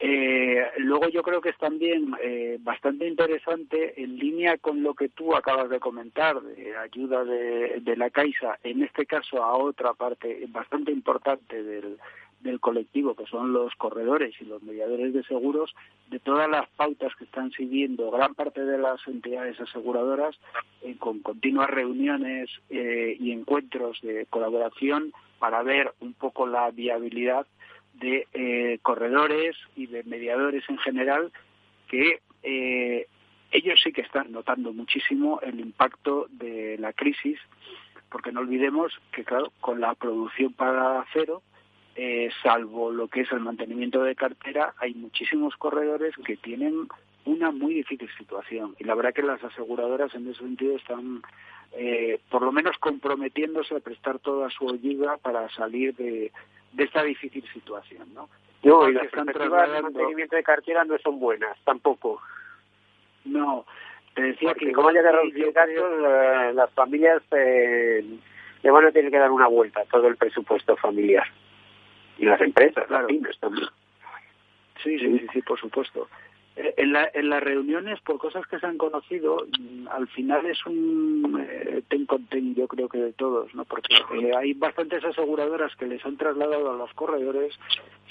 Eh, 0.00 0.64
luego 0.76 1.08
yo 1.08 1.24
creo 1.24 1.40
que 1.40 1.48
es 1.48 1.58
también 1.58 2.14
eh, 2.22 2.58
bastante 2.60 3.08
interesante 3.08 4.00
en 4.00 4.16
línea 4.16 4.56
con 4.58 4.84
lo 4.84 4.94
que 4.94 5.08
tú 5.08 5.34
acabas 5.34 5.68
de 5.70 5.80
comentar 5.80 6.40
de 6.40 6.76
ayuda 6.76 7.24
de, 7.24 7.80
de 7.80 7.96
la 7.96 8.08
Caixa, 8.10 8.60
en 8.62 8.84
este 8.84 9.06
caso 9.06 9.42
a 9.42 9.56
otra 9.56 9.94
parte 9.94 10.44
bastante 10.50 10.92
importante 10.92 11.64
del, 11.64 11.98
del 12.40 12.60
colectivo, 12.60 13.14
que 13.14 13.26
son 13.26 13.52
los 13.52 13.74
corredores 13.74 14.34
y 14.40 14.44
los 14.44 14.62
mediadores 14.62 15.12
de 15.12 15.24
seguros, 15.24 15.74
de 16.08 16.18
todas 16.20 16.48
las 16.48 16.68
pautas 16.70 17.14
que 17.16 17.24
están 17.24 17.50
siguiendo 17.52 18.10
gran 18.10 18.34
parte 18.34 18.64
de 18.64 18.78
las 18.78 19.00
entidades 19.06 19.60
aseguradoras 19.60 20.36
eh, 20.82 20.96
con 20.98 21.20
continuas 21.20 21.68
reuniones 21.68 22.48
eh, 22.70 23.16
y 23.18 23.32
encuentros 23.32 24.00
de 24.02 24.26
colaboración 24.26 25.12
para 25.38 25.62
ver 25.62 25.92
un 26.00 26.14
poco 26.14 26.46
la 26.46 26.70
viabilidad 26.70 27.46
de 27.94 28.28
eh, 28.32 28.78
corredores 28.82 29.56
y 29.74 29.86
de 29.86 30.04
mediadores 30.04 30.64
en 30.68 30.78
general 30.78 31.32
que 31.88 32.20
ellos 33.50 33.80
sí 33.82 33.92
que 33.92 34.02
están 34.02 34.30
notando 34.30 34.72
muchísimo 34.72 35.40
el 35.42 35.58
impacto 35.58 36.28
de 36.30 36.78
la 36.78 36.92
crisis 36.92 37.38
porque 38.10 38.32
no 38.32 38.40
olvidemos 38.40 38.92
que 39.12 39.24
claro 39.24 39.52
con 39.60 39.80
la 39.80 39.94
producción 39.94 40.52
para 40.52 41.04
cero 41.12 41.42
eh, 42.00 42.30
salvo 42.44 42.92
lo 42.92 43.08
que 43.08 43.22
es 43.22 43.32
el 43.32 43.40
mantenimiento 43.40 44.04
de 44.04 44.14
cartera, 44.14 44.72
hay 44.78 44.94
muchísimos 44.94 45.56
corredores 45.56 46.14
que 46.24 46.36
tienen 46.36 46.86
una 47.24 47.50
muy 47.50 47.74
difícil 47.74 48.08
situación. 48.16 48.76
Y 48.78 48.84
la 48.84 48.94
verdad 48.94 49.12
que 49.12 49.24
las 49.24 49.42
aseguradoras 49.42 50.14
en 50.14 50.30
ese 50.30 50.38
sentido 50.38 50.76
están, 50.76 51.22
eh, 51.72 52.20
por 52.30 52.42
lo 52.42 52.52
menos, 52.52 52.78
comprometiéndose 52.78 53.74
a 53.74 53.80
prestar 53.80 54.20
toda 54.20 54.48
su 54.48 54.70
ayuda 54.70 55.16
para 55.16 55.48
salir 55.48 55.96
de, 55.96 56.30
esta 56.76 57.02
difícil 57.02 57.44
situación. 57.52 58.06
¿no? 58.14 58.28
No, 58.62 58.88
y 58.88 58.92
las 58.92 59.08
perspectivas 59.08 59.72
de 59.72 59.82
mantenimiento 59.82 60.36
de 60.36 60.44
cartera 60.44 60.84
no 60.84 60.96
son 60.98 61.18
buenas, 61.18 61.58
tampoco. 61.64 62.22
No, 63.24 63.66
te 64.14 64.22
decía 64.22 64.54
que... 64.54 64.70
como 64.70 64.90
haya 64.90 65.02
que 65.02 65.10
reducir 65.10 65.50
gastos, 65.50 65.92
eh, 66.06 66.52
las 66.54 66.70
familias 66.74 67.22
le 67.32 68.70
van 68.70 68.86
a 68.86 68.92
tener 68.92 69.10
que 69.10 69.18
dar 69.18 69.32
una 69.32 69.48
vuelta 69.48 69.80
a 69.80 69.86
todo 69.86 70.06
el 70.06 70.16
presupuesto 70.16 70.76
familiar 70.76 71.26
y 72.18 72.24
las 72.24 72.40
empresas, 72.40 72.86
claro. 72.86 73.08
las 73.08 73.38
también. 73.38 73.68
Sí, 74.82 74.98
sí, 74.98 75.18
sí, 75.18 75.26
sí, 75.32 75.42
por 75.42 75.58
supuesto. 75.58 76.08
Eh, 76.56 76.74
en, 76.76 76.92
la, 76.92 77.08
en 77.14 77.30
las 77.30 77.42
reuniones, 77.42 78.00
por 78.00 78.18
cosas 78.18 78.46
que 78.46 78.58
se 78.58 78.66
han 78.66 78.78
conocido, 78.78 79.46
mm, 79.58 79.88
al 79.88 80.08
final 80.08 80.44
es 80.46 80.64
un 80.66 81.46
eh, 81.48 81.82
ten 81.88 82.04
con 82.06 82.24
ten, 82.26 82.54
yo 82.54 82.66
creo 82.66 82.88
que 82.88 82.98
de 82.98 83.12
todos, 83.12 83.54
¿no? 83.54 83.64
Porque 83.64 83.94
eh, 83.94 84.32
hay 84.36 84.54
bastantes 84.54 85.04
aseguradoras 85.04 85.74
que 85.76 85.86
les 85.86 86.04
han 86.04 86.16
trasladado 86.16 86.72
a 86.72 86.76
los 86.76 86.92
corredores 86.94 87.56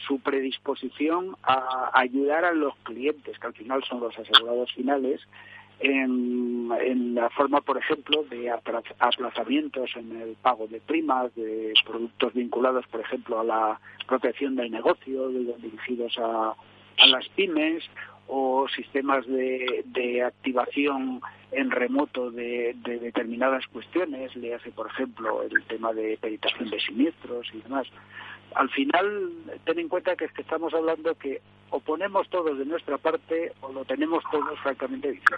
su 0.07 0.19
predisposición 0.21 1.35
a 1.43 1.91
ayudar 1.93 2.45
a 2.45 2.53
los 2.53 2.73
clientes, 2.83 3.37
que 3.37 3.47
al 3.47 3.53
final 3.53 3.83
son 3.83 3.99
los 3.99 4.17
asegurados 4.17 4.71
finales, 4.73 5.21
en, 5.79 7.15
la 7.15 7.29
forma, 7.29 7.62
por 7.62 7.77
ejemplo, 7.77 8.24
de 8.24 8.50
aplazamientos 8.50 9.89
en 9.96 10.22
el 10.22 10.36
pago 10.36 10.67
de 10.67 10.79
primas, 10.79 11.34
de 11.36 11.74
productos 11.86 12.34
vinculados, 12.34 12.86
por 12.88 13.01
ejemplo, 13.01 13.39
a 13.39 13.43
la 13.43 13.79
protección 14.07 14.55
del 14.55 14.72
negocio, 14.72 15.29
dirigidos 15.29 16.17
a, 16.19 16.55
a 16.98 17.07
las 17.07 17.27
pymes, 17.29 17.84
o 18.27 18.67
sistemas 18.67 19.25
de, 19.25 19.84
de 19.86 20.24
activación 20.24 21.22
en 21.51 21.72
remoto 21.72 22.29
de, 22.29 22.75
de, 22.84 23.00
determinadas 23.00 23.65
cuestiones, 23.67 24.36
le 24.36 24.53
hace, 24.53 24.72
por 24.72 24.88
ejemplo, 24.88 25.43
el 25.43 25.63
tema 25.63 25.93
de 25.93 26.17
peritación 26.17 26.69
de 26.69 26.79
siniestros 26.79 27.48
y 27.53 27.62
demás. 27.62 27.88
Al 28.56 28.70
final, 28.70 29.32
ten 29.66 29.80
en 29.80 29.89
cuenta 29.89 30.16
que 30.16 30.25
es 30.25 30.32
que 30.32 30.42
estamos 30.42 30.74
hablando 30.74 31.16
que 31.16 31.42
o 31.70 31.80
ponemos 31.80 32.30
todos 32.30 32.58
de 32.58 32.66
nuestra 32.66 32.98
parte 32.98 33.51
o 33.62 33.72
lo 33.72 33.84
tenemos 33.86 34.24
todos 34.32 34.60
francamente 34.60 35.12
difícil. 35.12 35.38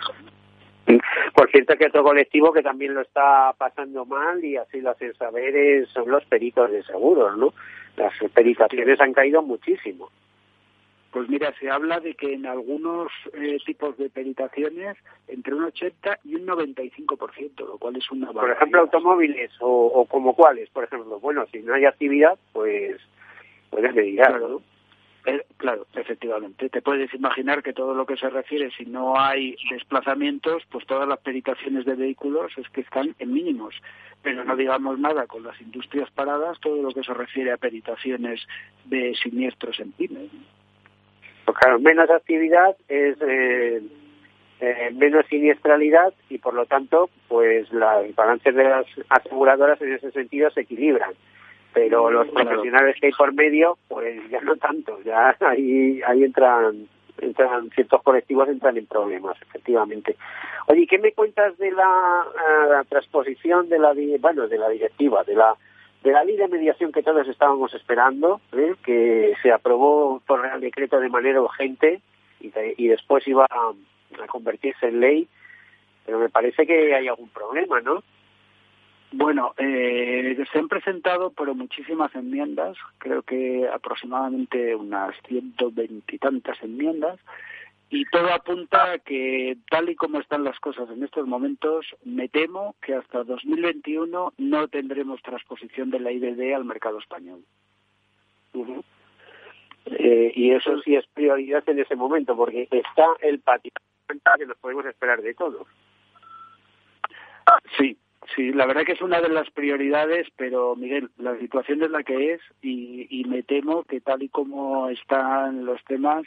Por 1.34 1.50
cierto 1.52 1.76
que 1.78 1.88
otro 1.88 2.04
colectivo 2.04 2.52
que 2.52 2.64
también 2.64 2.94
lo 2.94 3.02
está 3.02 3.54
pasando 3.58 4.06
mal 4.06 4.44
y 4.44 4.58
así 4.58 4.82
lo 4.82 4.92
hacen 4.92 5.14
saber 5.16 5.88
son 5.88 6.10
los 6.10 6.26
peritos 6.26 6.72
de 6.72 6.84
seguros, 6.84 7.38
¿no? 7.38 7.54
Las 7.98 8.14
peritaciones 8.34 9.00
han 9.00 9.14
caído 9.14 9.42
muchísimo. 9.42 10.10
Pues 11.12 11.28
mira, 11.28 11.54
se 11.60 11.70
habla 11.70 12.00
de 12.00 12.14
que 12.14 12.34
en 12.34 12.46
algunos 12.46 13.12
eh, 13.34 13.58
tipos 13.66 13.98
de 13.98 14.10
peritaciones 14.10 14.96
entre 15.28 15.56
un 15.56 15.64
80 15.64 16.20
y 16.24 16.36
un 16.36 16.46
95%, 16.46 17.66
lo 17.66 17.78
cual 17.80 17.96
es 17.96 18.12
una 18.12 18.32
Por 18.32 18.52
ejemplo, 18.52 18.82
automóviles 18.82 19.52
o, 19.60 20.06
como 20.06 20.36
cuáles, 20.36 20.70
por 20.70 20.84
ejemplo. 20.84 21.20
Bueno, 21.20 21.46
si 21.52 21.60
no 21.60 21.74
hay 21.74 21.86
actividad, 21.86 22.38
pues 22.54 23.02
puedes 23.72 23.94
mediar, 23.96 24.28
claro. 24.28 24.48
¿no? 24.50 24.62
Eh, 25.26 25.46
claro, 25.58 25.86
efectivamente. 25.96 26.70
Te 26.70 26.82
puedes 26.82 27.14
imaginar 27.14 27.62
que 27.64 27.74
todo 27.74 27.94
lo 27.94 28.06
que 28.06 28.16
se 28.16 28.30
refiere, 28.30 28.72
si 28.72 28.86
no 28.86 29.20
hay 29.20 29.56
desplazamientos, 29.70 30.64
pues 30.72 30.86
todas 30.86 31.08
las 31.08 31.20
peritaciones 31.20 31.86
de 31.86 31.96
vehículos 31.96 32.52
es 32.58 32.70
que 32.70 32.82
están 32.82 33.16
en 33.20 33.34
mínimos. 33.34 33.76
Pero 34.22 34.44
no 34.44 34.56
digamos 34.56 35.00
nada 35.00 35.28
con 35.28 35.44
las 35.44 35.60
industrias 35.60 36.10
paradas, 36.12 36.60
todo 36.60 36.82
lo 36.82 36.92
que 36.92 37.04
se 37.04 37.14
refiere 37.14 37.52
a 37.52 37.58
peritaciones 37.58 38.46
de 38.86 39.16
siniestros 39.16 39.80
en 39.80 39.92
pymes. 39.92 40.30
Pues 41.50 41.58
claro, 41.58 41.80
menos 41.80 42.08
actividad 42.12 42.78
es 42.88 43.18
eh, 43.28 43.82
eh, 44.60 44.92
menos 44.94 45.26
siniestralidad 45.26 46.14
y 46.30 46.38
por 46.38 46.54
lo 46.54 46.68
tanto, 46.68 47.10
pues 47.28 47.72
los 47.72 48.16
balances 48.16 48.54
de 48.54 48.66
las 48.66 48.86
aseguradoras 49.10 49.82
en 49.82 49.94
ese 49.94 50.12
sentido 50.12 50.52
se 50.52 50.62
equilibran. 50.62 51.10
Pero 51.74 52.12
los 52.12 52.28
profesionales 52.28 52.98
que 53.02 53.08
hay 53.08 53.14
por 53.14 53.34
medio, 53.34 53.80
pues 53.88 54.22
ya 54.30 54.42
no 54.42 54.58
tanto, 54.58 55.02
ya 55.02 55.36
ahí, 55.40 56.04
ahí 56.06 56.24
entran 56.24 56.88
entran 57.20 57.72
ciertos 57.72 58.04
colectivos 58.04 58.48
entran 58.48 58.78
en 58.78 58.86
problemas 58.86 59.36
efectivamente. 59.42 60.18
Oye 60.68 60.86
qué 60.86 61.00
me 61.00 61.14
cuentas 61.14 61.58
de 61.58 61.72
la, 61.72 62.28
la 62.70 62.84
transposición 62.84 63.70
de 63.70 63.80
la 63.80 63.96
bueno 64.20 64.48
de 64.48 64.58
la 64.60 64.70
directiva 64.70 65.24
de 65.24 65.34
la 65.34 65.56
de 66.04 66.12
la 66.12 66.24
ley 66.24 66.38
de 66.38 66.48
mediación 66.48 66.92
que 66.92 67.04
todos 67.04 67.28
estábamos 67.28 67.74
esperando, 67.74 68.40
¿eh? 68.54 68.76
que 68.84 69.34
se 69.42 69.52
aprobó 69.52 70.22
por 70.26 70.42
Real 70.42 70.62
Decreto 70.62 71.00
de 71.00 71.10
manera 71.10 71.42
urgente 71.42 72.02
y, 72.40 72.88
después 72.88 73.28
iba 73.28 73.46
a, 73.50 73.74
convertirse 74.28 74.88
en 74.88 75.02
ley, 75.02 75.28
pero 76.06 76.20
me 76.20 76.30
parece 76.30 76.66
que 76.66 76.96
hay 76.96 77.08
algún 77.08 77.30
problema, 77.30 77.82
¿no? 77.82 78.02
Bueno, 79.12 79.54
eh, 79.58 80.38
se 80.52 80.60
han 80.60 80.68
presentado 80.68 81.32
pero 81.32 81.56
muchísimas 81.56 82.14
enmiendas, 82.16 82.78
creo 83.00 83.24
que 83.24 83.68
aproximadamente 83.68 84.76
unas 84.76 85.16
ciento 85.28 85.72
veintitantas 85.72 86.62
enmiendas, 86.62 87.20
y 87.90 88.06
todo 88.06 88.32
apunta 88.32 88.92
a 88.92 89.00
que 89.00 89.58
tal 89.70 89.90
y 89.90 89.96
como 89.96 90.20
están 90.20 90.44
las 90.44 90.60
cosas 90.60 90.90
en 90.92 91.04
estos 91.04 91.26
momentos, 91.26 91.88
me 92.04 92.30
temo 92.30 92.76
que 92.82 92.94
hasta 92.94 93.24
2021 93.24 94.34
no 94.38 94.68
tendremos 94.68 95.22
transposición 95.24 95.90
de 95.90 96.00
la 96.00 96.12
IBD 96.12 96.54
al 96.54 96.66
mercado 96.66 97.00
español. 97.00 97.44
Eh, 99.86 100.32
y 100.36 100.52
eso 100.52 100.80
sí 100.82 100.96
es 100.96 101.08
prioridad 101.08 101.68
en 101.68 101.80
ese 101.80 101.96
momento, 101.96 102.36
porque 102.36 102.68
está 102.70 103.08
el 103.22 103.40
patio 103.40 103.72
que 104.38 104.46
nos 104.46 104.58
podemos 104.58 104.86
esperar 104.86 105.22
de 105.22 105.34
todo. 105.34 105.66
Sí, 107.78 107.98
sí, 108.36 108.52
la 108.54 108.68
verdad 108.68 108.84
que 108.84 108.92
es 108.92 109.02
una 109.02 109.22
de 109.22 109.30
las 109.30 109.50
prioridades, 109.50 110.28
pero 110.36 110.76
Miguel, 110.76 111.10
la 111.18 111.38
situación 111.40 111.82
es 111.82 111.90
la 111.90 112.04
que 112.04 112.34
es 112.34 112.42
y, 112.62 113.08
y 113.10 113.24
me 113.26 113.42
temo 113.42 113.84
que 113.84 114.02
tal 114.02 114.22
y 114.22 114.30
como 114.30 114.90
están 114.90 115.66
los 115.66 115.84
temas, 115.86 116.26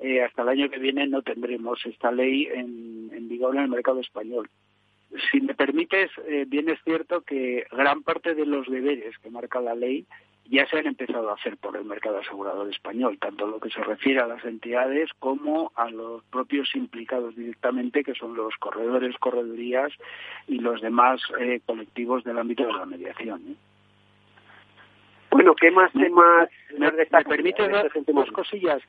eh, 0.00 0.22
hasta 0.22 0.42
el 0.42 0.48
año 0.48 0.70
que 0.70 0.78
viene 0.78 1.06
no 1.06 1.22
tendremos 1.22 1.84
esta 1.84 2.10
ley 2.10 2.48
en, 2.52 3.10
en 3.12 3.28
vigor 3.28 3.56
en 3.56 3.62
el 3.62 3.68
mercado 3.68 4.00
español. 4.00 4.48
Si 5.30 5.40
me 5.40 5.54
permites, 5.54 6.10
eh, 6.28 6.44
bien 6.46 6.68
es 6.68 6.78
cierto 6.84 7.22
que 7.22 7.66
gran 7.72 8.02
parte 8.02 8.34
de 8.34 8.46
los 8.46 8.68
deberes 8.68 9.18
que 9.18 9.30
marca 9.30 9.60
la 9.60 9.74
ley 9.74 10.06
ya 10.50 10.66
se 10.66 10.78
han 10.78 10.86
empezado 10.86 11.30
a 11.30 11.34
hacer 11.34 11.56
por 11.58 11.76
el 11.76 11.84
mercado 11.84 12.18
asegurador 12.18 12.68
español, 12.68 13.18
tanto 13.20 13.46
lo 13.46 13.60
que 13.60 13.70
se 13.70 13.82
refiere 13.84 14.20
a 14.20 14.26
las 14.26 14.44
entidades 14.44 15.08
como 15.20 15.70
a 15.76 15.90
los 15.90 16.24
propios 16.24 16.74
implicados 16.74 17.36
directamente, 17.36 18.02
que 18.02 18.14
son 18.14 18.34
los 18.34 18.56
corredores, 18.56 19.16
corredurías 19.18 19.92
y 20.48 20.58
los 20.58 20.80
demás 20.80 21.20
eh, 21.38 21.60
colectivos 21.64 22.24
del 22.24 22.38
ámbito 22.38 22.66
de 22.66 22.72
la 22.72 22.86
mediación. 22.86 23.42
¿eh? 23.48 23.54
Bueno, 25.30 25.54
¿qué 25.54 25.70
más 25.70 25.92
temas? 25.92 26.48
¿Me, 26.76 26.90
me, 26.90 27.06
me 27.10 27.24
permite 27.24 27.68
dos 27.68 28.30
cosillas? 28.32 28.82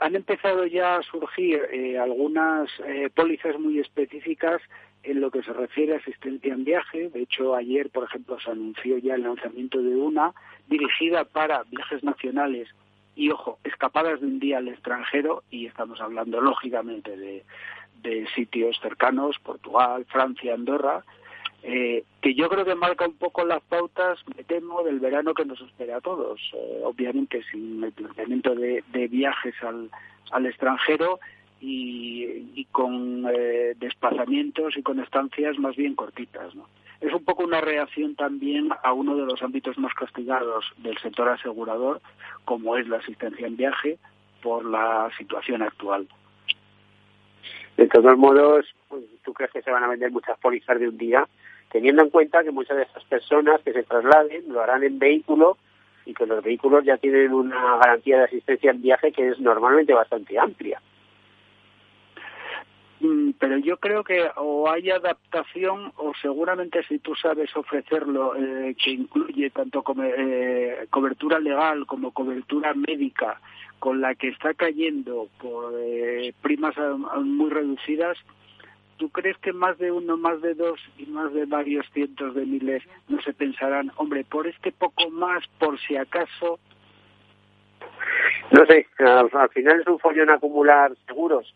Han, 0.00 0.16
empezado 0.16 0.64
ya 0.64 0.96
a 0.96 1.02
surgir 1.02 1.60
eh, 1.70 1.98
algunas 1.98 2.70
eh, 2.86 3.10
pólizas 3.14 3.58
muy 3.58 3.78
específicas 3.80 4.62
en 5.02 5.20
lo 5.20 5.30
que 5.30 5.42
se 5.42 5.52
refiere 5.52 5.94
a 5.94 5.98
asistencia 5.98 6.54
en 6.54 6.64
viaje. 6.64 7.10
De 7.10 7.22
hecho, 7.22 7.54
ayer, 7.54 7.90
por 7.90 8.04
ejemplo, 8.04 8.40
se 8.40 8.50
anunció 8.50 8.96
ya 8.96 9.14
el 9.16 9.24
lanzamiento 9.24 9.82
de 9.82 9.94
una 9.94 10.32
dirigida 10.68 11.24
para 11.24 11.64
viajes 11.64 12.02
nacionales 12.02 12.68
y, 13.14 13.30
ojo, 13.30 13.58
escapadas 13.62 14.20
de 14.22 14.26
un 14.26 14.40
día 14.40 14.58
al 14.58 14.68
extranjero, 14.68 15.42
y 15.50 15.66
estamos 15.66 16.00
hablando, 16.00 16.40
lógicamente, 16.40 17.16
de 17.16 18.26
sitios 18.34 18.78
cercanos, 18.80 19.38
Portugal, 19.38 20.06
Francia, 20.06 20.54
Andorra, 20.54 21.04
eh, 21.66 22.04
que 22.20 22.34
yo 22.34 22.50
creo 22.50 22.66
que 22.66 22.74
marca 22.74 23.06
un 23.06 23.16
poco 23.16 23.42
las 23.42 23.62
pautas, 23.62 24.18
me 24.36 24.44
temo, 24.44 24.82
del 24.82 25.00
verano 25.00 25.32
que 25.32 25.46
nos 25.46 25.58
espera 25.62 25.96
a 25.96 26.00
todos. 26.02 26.38
Eh, 26.52 26.82
obviamente 26.84 27.42
sin 27.50 27.82
el 27.82 27.92
planteamiento 27.92 28.54
de, 28.54 28.82
viajes 29.08 29.54
al, 29.62 29.90
al 30.30 30.44
extrangero 30.44 31.20
y, 31.62 32.50
y 32.54 32.66
con 32.66 33.24
eh, 33.32 33.74
desplazamientos 33.78 34.76
y 34.76 34.82
con 34.82 35.00
estancias 35.00 35.58
más 35.58 35.74
bien 35.74 35.94
cortitas. 35.94 36.54
¿no? 36.54 36.68
Es 37.00 37.14
un 37.14 37.24
poco 37.24 37.44
una 37.44 37.62
reacción 37.62 38.14
también 38.14 38.68
a 38.82 38.92
uno 38.92 39.16
de 39.16 39.24
los 39.24 39.42
ámbitos 39.42 39.78
más 39.78 39.94
castigados 39.94 40.66
del 40.76 40.98
sector 40.98 41.30
asegurador, 41.30 42.02
como 42.44 42.76
es 42.76 42.86
la 42.88 42.98
asistencia 42.98 43.46
en 43.46 43.56
viaje, 43.56 43.98
por 44.42 44.66
la 44.66 45.10
situación 45.16 45.62
actual. 45.62 46.06
De 47.78 47.88
todos 47.88 48.18
modos, 48.18 48.66
pues, 48.88 49.02
¿tú 49.24 49.32
crees 49.32 49.50
que 49.50 49.62
se 49.62 49.70
van 49.70 49.82
a 49.82 49.88
vender 49.88 50.10
muchas 50.10 50.38
pólizas 50.38 50.78
de 50.78 50.88
un 50.88 50.98
día? 50.98 51.26
Teniendo 51.74 52.04
en 52.04 52.10
cuenta 52.10 52.44
que 52.44 52.52
muchas 52.52 52.76
de 52.76 52.84
esas 52.84 53.02
personas 53.06 53.60
que 53.62 53.72
se 53.72 53.82
trasladen 53.82 54.44
lo 54.46 54.60
harán 54.60 54.84
en 54.84 55.00
vehículo 55.00 55.58
y 56.06 56.14
que 56.14 56.24
los 56.24 56.40
vehículos 56.40 56.84
ya 56.84 56.98
tienen 56.98 57.34
una 57.34 57.78
garantía 57.78 58.18
de 58.18 58.24
asistencia 58.26 58.70
en 58.70 58.80
viaje 58.80 59.10
que 59.10 59.30
es 59.30 59.40
normalmente 59.40 59.92
bastante 59.92 60.38
amplia. 60.38 60.80
Pero 63.40 63.58
yo 63.58 63.78
creo 63.78 64.04
que 64.04 64.24
o 64.36 64.70
hay 64.70 64.88
adaptación 64.88 65.90
o 65.96 66.12
seguramente 66.22 66.84
si 66.84 67.00
tú 67.00 67.16
sabes 67.16 67.50
ofrecerlo 67.56 68.36
eh, 68.36 68.76
que 68.80 68.92
incluye 68.92 69.50
tanto 69.50 69.82
eh, 70.00 70.86
cobertura 70.90 71.40
legal 71.40 71.86
como 71.86 72.12
cobertura 72.12 72.72
médica 72.74 73.40
con 73.80 74.00
la 74.00 74.14
que 74.14 74.28
está 74.28 74.54
cayendo 74.54 75.26
por 75.40 75.74
eh, 75.76 76.34
primas 76.40 76.76
muy 77.24 77.50
reducidas 77.50 78.16
¿Tú 78.96 79.10
crees 79.10 79.36
que 79.38 79.52
más 79.52 79.78
de 79.78 79.90
uno, 79.90 80.16
más 80.16 80.40
de 80.40 80.54
dos 80.54 80.80
y 80.98 81.06
más 81.06 81.32
de 81.32 81.46
varios 81.46 81.86
cientos 81.92 82.34
de 82.34 82.46
miles 82.46 82.82
no 83.08 83.20
se 83.22 83.32
pensarán, 83.32 83.90
hombre, 83.96 84.24
por 84.24 84.46
este 84.46 84.72
poco 84.72 85.10
más, 85.10 85.44
por 85.58 85.78
si 85.80 85.96
acaso? 85.96 86.58
No 88.50 88.64
sé, 88.66 88.86
al, 88.98 89.28
al 89.32 89.48
final 89.50 89.80
es 89.80 89.86
un 89.86 89.98
follón 89.98 90.30
acumular 90.30 90.92
seguros 91.06 91.54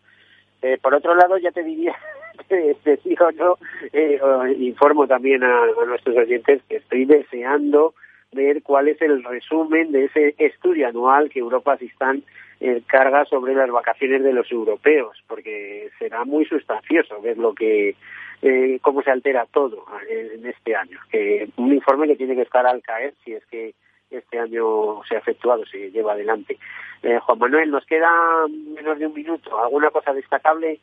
eh, 0.61 0.77
por 0.81 0.93
otro 0.93 1.15
lado, 1.15 1.37
ya 1.37 1.51
te 1.51 1.63
diría 1.63 1.95
que 2.49 2.75
te 2.83 2.97
digo 2.97 3.29
yo, 3.31 3.57
eh, 3.93 4.19
informo 4.57 5.07
también 5.07 5.43
a, 5.43 5.65
nuestros 5.87 6.17
oyentes 6.17 6.61
que 6.67 6.77
estoy 6.77 7.05
deseando 7.05 7.93
ver 8.31 8.61
cuál 8.61 8.89
es 8.89 9.01
el 9.01 9.23
resumen 9.23 9.91
de 9.91 10.05
ese 10.05 10.35
estudio 10.37 10.87
anual 10.87 11.29
que 11.29 11.39
Europa 11.39 11.73
Asistán 11.73 12.23
eh, 12.59 12.81
carga 12.85 13.25
sobre 13.25 13.53
las 13.53 13.69
vacaciones 13.71 14.23
de 14.23 14.33
los 14.33 14.51
europeos, 14.51 15.17
porque 15.27 15.89
será 15.97 16.25
muy 16.25 16.45
sustancioso 16.45 17.21
ver 17.21 17.37
lo 17.37 17.53
que 17.53 17.95
eh, 18.41 18.79
cómo 18.81 19.01
se 19.01 19.11
altera 19.11 19.45
todo 19.45 19.85
en, 20.09 20.45
este 20.45 20.75
año. 20.75 20.99
Que 21.11 21.49
un 21.57 21.73
informe 21.73 22.07
que 22.07 22.15
tiene 22.15 22.35
que 22.35 22.43
estar 22.43 22.65
al 22.65 22.81
caer 22.81 23.13
si 23.23 23.33
es 23.33 23.45
que 23.45 23.73
este 24.09 24.39
año 24.39 25.03
se 25.07 25.15
ha 25.15 25.19
efectuado, 25.19 25.65
se 25.65 25.91
lleva 25.91 26.13
adelante. 26.13 26.57
Eh, 27.03 27.19
Juan 27.19 27.39
Manuel, 27.39 27.71
nos 27.71 27.85
queda 27.85 28.09
menos 28.47 28.97
de 28.97 29.07
un 29.07 29.13
minuto. 29.13 29.57
¿Alguna 29.61 29.91
cosa 29.91 30.13
destacable? 30.13 30.79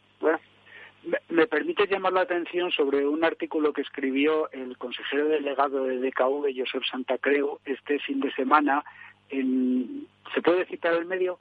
Me, 1.28 1.46
permite 1.46 1.86
llamar 1.86 2.12
la 2.12 2.22
atención 2.22 2.70
sobre 2.70 3.06
un 3.06 3.24
artículo 3.24 3.72
que 3.72 3.82
escribió 3.82 4.50
el 4.52 4.76
consejero 4.76 5.28
delegado 5.28 5.84
de 5.84 5.98
DKV, 5.98 6.52
Josep 6.56 6.82
Santacreu, 6.84 7.58
este 7.64 7.98
fin 8.00 8.20
de 8.20 8.32
semana. 8.32 8.84
En, 9.28 10.06
¿Se 10.34 10.42
puede 10.42 10.66
citar 10.66 10.94
el 10.94 11.06
medio? 11.06 11.38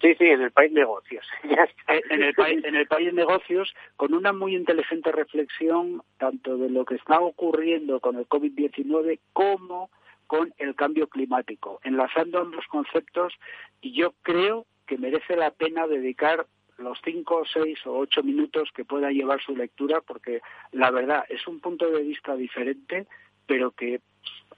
Sí, 0.00 0.14
sí, 0.14 0.26
en 0.26 0.42
el 0.42 0.52
país 0.52 0.72
negocios. 0.72 1.26
en 1.88 2.22
el 2.22 2.34
país, 2.34 2.64
en 2.64 2.74
el 2.76 2.86
país 2.86 3.12
negocios, 3.12 3.74
con 3.96 4.14
una 4.14 4.32
muy 4.32 4.54
inteligente 4.54 5.10
reflexión 5.10 6.02
tanto 6.18 6.56
de 6.56 6.70
lo 6.70 6.84
que 6.84 6.94
está 6.94 7.20
ocurriendo 7.20 8.00
con 8.00 8.16
el 8.16 8.28
COVID-19 8.28 9.18
como 9.32 9.90
con 10.28 10.52
el 10.58 10.74
cambio 10.74 11.08
climático, 11.08 11.80
enlazando 11.82 12.38
ambos 12.38 12.66
conceptos 12.66 13.32
y 13.80 13.92
yo 13.92 14.12
creo 14.22 14.66
que 14.86 14.98
merece 14.98 15.36
la 15.36 15.50
pena 15.50 15.86
dedicar 15.86 16.46
los 16.76 16.98
cinco, 17.04 17.44
seis 17.52 17.78
o 17.86 17.98
ocho 17.98 18.22
minutos 18.22 18.70
que 18.74 18.84
pueda 18.84 19.10
llevar 19.10 19.42
su 19.42 19.56
lectura, 19.56 20.00
porque 20.00 20.40
la 20.70 20.90
verdad 20.90 21.24
es 21.28 21.46
un 21.48 21.60
punto 21.60 21.90
de 21.90 22.02
vista 22.02 22.36
diferente, 22.36 23.06
pero 23.46 23.72
que 23.72 24.00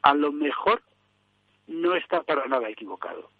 a 0.02 0.14
lo 0.14 0.32
mejor 0.32 0.82
no 1.66 1.94
está 1.94 2.22
para 2.22 2.46
nada 2.46 2.68
equivocado. 2.68 3.30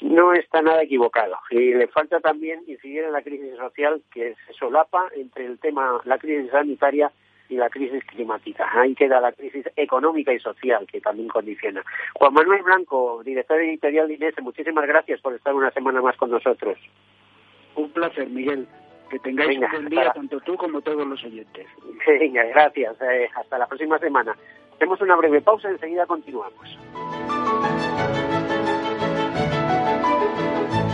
No 0.00 0.32
está 0.32 0.62
nada 0.62 0.82
equivocado. 0.82 1.36
Y 1.50 1.74
le 1.74 1.86
falta 1.88 2.20
también 2.20 2.62
incidir 2.66 3.04
en 3.04 3.12
la 3.12 3.22
crisis 3.22 3.56
social 3.56 4.02
que 4.12 4.34
se 4.46 4.52
solapa 4.54 5.08
entre 5.14 5.46
el 5.46 5.58
tema, 5.58 6.00
la 6.04 6.18
crisis 6.18 6.50
sanitaria 6.50 7.10
y 7.48 7.56
la 7.56 7.68
crisis 7.68 8.04
climática. 8.04 8.68
Ahí 8.72 8.94
queda 8.94 9.20
la 9.20 9.32
crisis 9.32 9.66
económica 9.76 10.32
y 10.32 10.38
social 10.38 10.86
que 10.86 11.00
también 11.00 11.28
condiciona. 11.28 11.84
Juan 12.14 12.34
Manuel 12.34 12.62
Blanco, 12.62 13.22
director 13.24 13.60
editorial 13.60 14.08
de 14.08 14.14
Inés, 14.14 14.34
muchísimas 14.40 14.86
gracias 14.86 15.20
por 15.20 15.34
estar 15.34 15.54
una 15.54 15.70
semana 15.70 16.00
más 16.00 16.16
con 16.16 16.30
nosotros. 16.30 16.78
Un 17.76 17.90
placer, 17.90 18.28
Miguel. 18.28 18.66
Que 19.10 19.18
tengáis 19.18 19.48
Venga, 19.50 19.66
un 19.66 19.72
buen 19.72 19.88
día, 19.90 20.00
hasta... 20.00 20.14
tanto 20.14 20.40
tú 20.40 20.56
como 20.56 20.80
todos 20.80 21.06
los 21.06 21.22
oyentes. 21.24 21.66
Venga, 22.06 22.42
gracias. 22.44 22.96
Eh, 23.02 23.28
hasta 23.34 23.58
la 23.58 23.66
próxima 23.66 23.98
semana. 23.98 24.34
Hacemos 24.74 25.00
una 25.02 25.16
breve 25.16 25.40
pausa, 25.40 25.68
enseguida 25.68 26.06
continuamos. 26.06 26.78
thank 30.24 30.88
you 30.88 30.93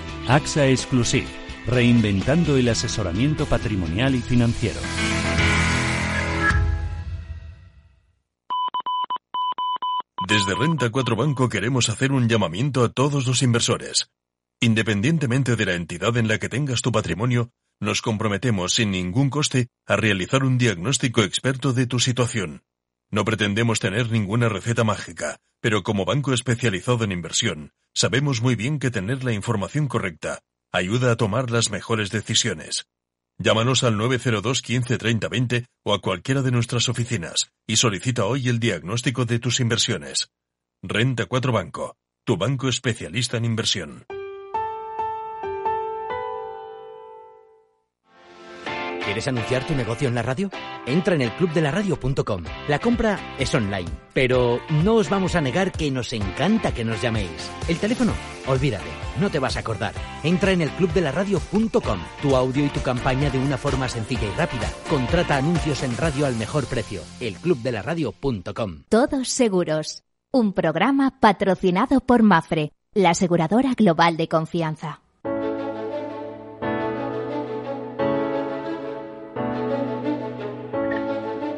AXA 0.27 0.67
Exclusive, 0.67 1.27
reinventando 1.65 2.55
el 2.55 2.69
asesoramiento 2.69 3.45
patrimonial 3.47 4.15
y 4.15 4.21
financiero. 4.21 4.79
Desde 10.27 10.55
Renta 10.55 10.89
4 10.89 11.15
Banco 11.15 11.49
queremos 11.49 11.89
hacer 11.89 12.11
un 12.11 12.29
llamamiento 12.29 12.83
a 12.83 12.89
todos 12.89 13.25
los 13.27 13.41
inversores. 13.41 14.09
Independientemente 14.61 15.55
de 15.55 15.65
la 15.65 15.73
entidad 15.73 16.15
en 16.15 16.27
la 16.27 16.37
que 16.37 16.47
tengas 16.47 16.81
tu 16.81 16.91
patrimonio, 16.91 17.49
nos 17.79 18.01
comprometemos 18.01 18.73
sin 18.73 18.91
ningún 18.91 19.31
coste 19.31 19.67
a 19.87 19.95
realizar 19.95 20.43
un 20.43 20.59
diagnóstico 20.59 21.23
experto 21.23 21.73
de 21.73 21.87
tu 21.87 21.99
situación. 21.99 22.61
No 23.09 23.25
pretendemos 23.25 23.79
tener 23.79 24.11
ninguna 24.11 24.47
receta 24.47 24.83
mágica, 24.83 25.39
pero 25.59 25.83
como 25.83 26.05
banco 26.05 26.31
especializado 26.31 27.03
en 27.03 27.11
inversión, 27.11 27.73
sabemos 27.93 28.41
muy 28.41 28.55
bien 28.55 28.79
que 28.79 28.91
tener 28.91 29.23
la 29.23 29.33
información 29.33 29.87
correcta 29.87 30.39
ayuda 30.71 31.11
a 31.11 31.15
tomar 31.17 31.51
las 31.51 31.69
mejores 31.69 32.11
decisiones. 32.11 32.85
Llámanos 33.37 33.83
al 33.83 33.97
902 33.97 34.61
15 34.61 34.97
30 34.97 35.27
20 35.27 35.65
o 35.83 35.93
a 35.93 35.99
cualquiera 35.99 36.41
de 36.41 36.51
nuestras 36.51 36.89
oficinas 36.89 37.51
y 37.67 37.77
solicita 37.77 38.25
hoy 38.25 38.47
el 38.49 38.59
diagnóstico 38.59 39.25
de 39.25 39.39
tus 39.39 39.59
inversiones. 39.59 40.29
Renta 40.83 41.25
4 41.25 41.51
Banco, 41.51 41.95
tu 42.23 42.37
banco 42.37 42.69
especialista 42.69 43.37
en 43.37 43.45
inversión. 43.45 44.05
¿Quieres 49.11 49.27
anunciar 49.27 49.67
tu 49.67 49.75
negocio 49.75 50.07
en 50.07 50.15
la 50.15 50.21
radio? 50.21 50.49
Entra 50.85 51.15
en 51.15 51.21
el 51.23 51.33
clubdelaradio.com. 51.33 52.43
La 52.69 52.79
compra 52.79 53.35
es 53.37 53.53
online, 53.53 53.89
pero 54.13 54.61
no 54.69 54.95
os 54.95 55.09
vamos 55.09 55.35
a 55.35 55.41
negar 55.41 55.73
que 55.73 55.91
nos 55.91 56.13
encanta 56.13 56.73
que 56.73 56.85
nos 56.85 57.01
llaméis. 57.01 57.51
El 57.67 57.77
teléfono, 57.77 58.13
olvídate, 58.47 58.87
no 59.19 59.29
te 59.29 59.39
vas 59.39 59.57
a 59.57 59.59
acordar. 59.59 59.93
Entra 60.23 60.53
en 60.53 60.61
el 60.61 60.69
clubdelaradio.com. 60.69 61.99
Tu 62.21 62.35
audio 62.37 62.65
y 62.65 62.69
tu 62.69 62.81
campaña 62.81 63.29
de 63.29 63.39
una 63.39 63.57
forma 63.57 63.89
sencilla 63.89 64.27
y 64.33 64.37
rápida. 64.37 64.71
Contrata 64.89 65.35
anuncios 65.35 65.83
en 65.83 65.97
radio 65.97 66.25
al 66.25 66.37
mejor 66.37 66.65
precio. 66.67 67.01
Elclubdelaradio.com. 67.19 68.83
Todos 68.87 69.27
seguros. 69.27 70.03
Un 70.31 70.53
programa 70.53 71.19
patrocinado 71.19 71.99
por 71.99 72.23
Mafre, 72.23 72.71
la 72.93 73.09
aseguradora 73.09 73.73
global 73.73 74.15
de 74.15 74.29
confianza. 74.29 75.01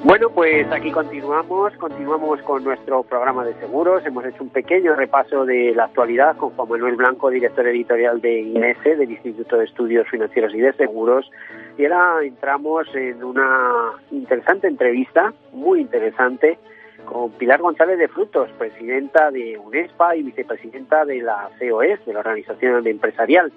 Bueno, 0.04 0.30
pues 0.32 0.70
aquí 0.70 0.92
continuamos, 0.92 1.72
continuamos 1.78 2.42
con 2.42 2.62
nuestro 2.62 3.04
programa 3.04 3.46
de 3.46 3.54
seguros. 3.54 4.06
Hemos 4.06 4.26
hecho 4.26 4.44
un 4.44 4.50
pequeño 4.50 4.96
repaso 4.96 5.46
de 5.46 5.74
la 5.74 5.86
actualidad 5.86 6.36
con 6.36 6.50
Juan 6.50 6.68
Manuel 6.68 6.98
Blanco, 6.98 7.30
director 7.30 7.66
editorial 7.66 8.20
de 8.20 8.42
INESE, 8.42 8.98
del 8.98 9.12
Instituto 9.12 9.58
de 9.58 9.63
Estudios 9.63 10.06
Financieros 10.10 10.54
y 10.54 10.60
de 10.60 10.74
Seguros. 10.74 11.32
Y 11.78 11.86
ahora 11.86 12.22
entramos 12.22 12.86
en 12.94 13.24
una 13.24 13.94
interesante 14.12 14.68
entrevista, 14.68 15.34
muy 15.54 15.80
interesante, 15.80 16.60
con 17.06 17.32
Pilar 17.32 17.62
González 17.62 17.98
de 17.98 18.10
Frutos, 18.10 18.50
presidenta 18.58 19.32
de 19.32 19.58
UNESPA 19.58 20.18
y 20.18 20.24
vicepresidenta 20.24 21.06
de 21.06 21.22
la 21.22 21.50
COES, 21.58 22.06
de 22.06 22.12
la 22.12 22.20
Organización 22.20 22.86
Empresarial. 22.86 23.54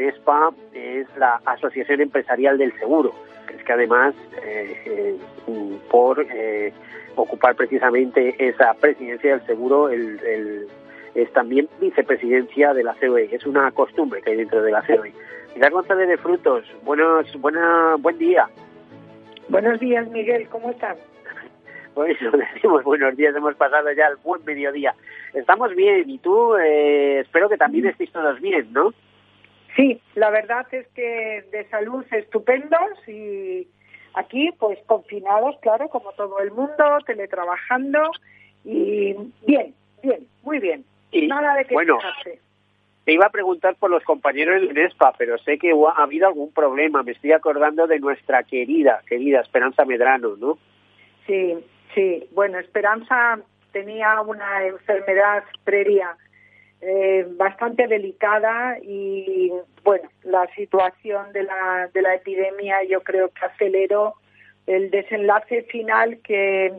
UNESPA 0.00 0.50
es 0.72 1.06
la 1.16 1.40
Asociación 1.44 2.00
Empresarial 2.00 2.58
del 2.58 2.72
Seguro 2.78 3.12
es 3.56 3.64
que 3.64 3.72
además, 3.72 4.14
eh, 4.42 4.76
eh, 4.86 5.78
por 5.90 6.20
eh, 6.20 6.72
ocupar 7.16 7.54
precisamente 7.54 8.34
esa 8.38 8.74
presidencia 8.74 9.32
del 9.36 9.46
seguro, 9.46 9.88
el, 9.88 10.68
es 11.14 11.32
también 11.32 11.68
vicepresidencia 11.80 12.72
de 12.72 12.84
la 12.84 12.94
COE. 12.94 13.28
Es 13.32 13.44
una 13.46 13.70
costumbre 13.72 14.22
que 14.22 14.30
hay 14.30 14.36
dentro 14.36 14.62
de 14.62 14.70
la 14.70 14.82
COE. 14.82 15.12
Miguel 15.54 15.70
González 15.72 16.08
de 16.08 16.16
Frutos, 16.16 16.64
buenos, 16.84 17.26
buena, 17.40 17.96
buen 17.98 18.18
día. 18.18 18.48
Buenos 19.48 19.80
días, 19.80 20.08
Miguel, 20.08 20.48
¿cómo 20.48 20.70
estás? 20.70 20.96
Pues 21.92 22.16
decimos 22.54 22.84
buenos 22.84 23.16
días, 23.16 23.34
hemos 23.34 23.56
pasado 23.56 23.90
ya 23.92 24.06
el 24.06 24.16
buen 24.22 24.44
mediodía. 24.44 24.94
Estamos 25.34 25.74
bien 25.74 26.08
y 26.08 26.18
tú 26.18 26.54
espero 26.56 27.48
que 27.48 27.56
también 27.56 27.86
estéis 27.86 28.12
todos 28.12 28.40
bien, 28.40 28.72
¿no? 28.72 28.94
Sí, 29.76 30.00
la 30.14 30.30
verdad 30.30 30.66
es 30.72 30.86
que 30.88 31.44
de 31.52 31.64
salud 31.70 32.04
estupendos 32.10 33.08
y 33.08 33.68
aquí 34.14 34.50
pues 34.58 34.78
confinados, 34.86 35.56
claro, 35.60 35.88
como 35.88 36.12
todo 36.12 36.40
el 36.40 36.50
mundo, 36.50 36.98
teletrabajando 37.06 38.10
y 38.64 39.14
bien, 39.46 39.74
bien, 40.02 40.26
muy 40.42 40.58
bien. 40.58 40.84
Y, 41.12 41.26
Nada 41.26 41.54
de 41.54 41.64
que 41.64 41.74
bueno, 41.74 41.98
Te 43.04 43.12
iba 43.12 43.26
a 43.26 43.30
preguntar 43.30 43.76
por 43.76 43.90
los 43.90 44.04
compañeros 44.04 44.60
de 44.60 44.68
UNESPA, 44.68 45.14
pero 45.18 45.38
sé 45.38 45.58
que 45.58 45.72
ha 45.72 46.02
habido 46.02 46.28
algún 46.28 46.52
problema. 46.52 47.02
Me 47.02 47.12
estoy 47.12 47.32
acordando 47.32 47.86
de 47.86 47.98
nuestra 47.98 48.42
querida, 48.44 49.02
querida 49.08 49.40
Esperanza 49.40 49.84
Medrano, 49.84 50.36
¿no? 50.36 50.58
Sí, 51.26 51.54
sí. 51.94 52.28
Bueno, 52.32 52.58
Esperanza 52.58 53.40
tenía 53.72 54.20
una 54.20 54.66
enfermedad 54.66 55.44
previa 55.64 56.16
eh, 56.82 57.26
bastante 57.36 57.86
delicada 57.86 58.78
y 58.82 59.52
bueno, 59.84 60.08
la 60.22 60.46
situación 60.54 61.32
de 61.32 61.42
la, 61.42 61.90
de 61.92 62.02
la 62.02 62.14
epidemia 62.14 62.82
yo 62.84 63.02
creo 63.02 63.28
que 63.28 63.44
aceleró 63.44 64.14
el 64.66 64.90
desenlace 64.90 65.62
final 65.64 66.18
que, 66.22 66.72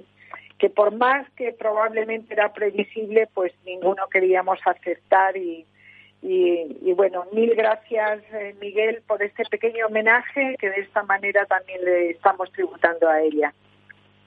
que 0.57 0.69
por 0.69 0.95
más 0.95 1.29
que 1.31 1.51
probablemente 1.53 2.33
era 2.33 2.53
previsible, 2.53 3.27
pues 3.33 3.53
ninguno 3.65 4.07
queríamos 4.09 4.59
aceptar 4.65 5.35
y, 5.37 5.65
y, 6.23 6.93
bueno, 6.93 7.25
mil 7.33 7.55
gracias 7.55 8.21
eh, 8.33 8.55
Miguel 8.61 9.01
por 9.07 9.21
este 9.23 9.43
pequeño 9.45 9.87
homenaje 9.87 10.55
que 10.59 10.69
de 10.69 10.81
esta 10.81 11.03
manera 11.03 11.45
también 11.45 11.83
le 11.83 12.11
estamos 12.11 12.51
tributando 12.51 13.09
a 13.09 13.21
ella. 13.21 13.53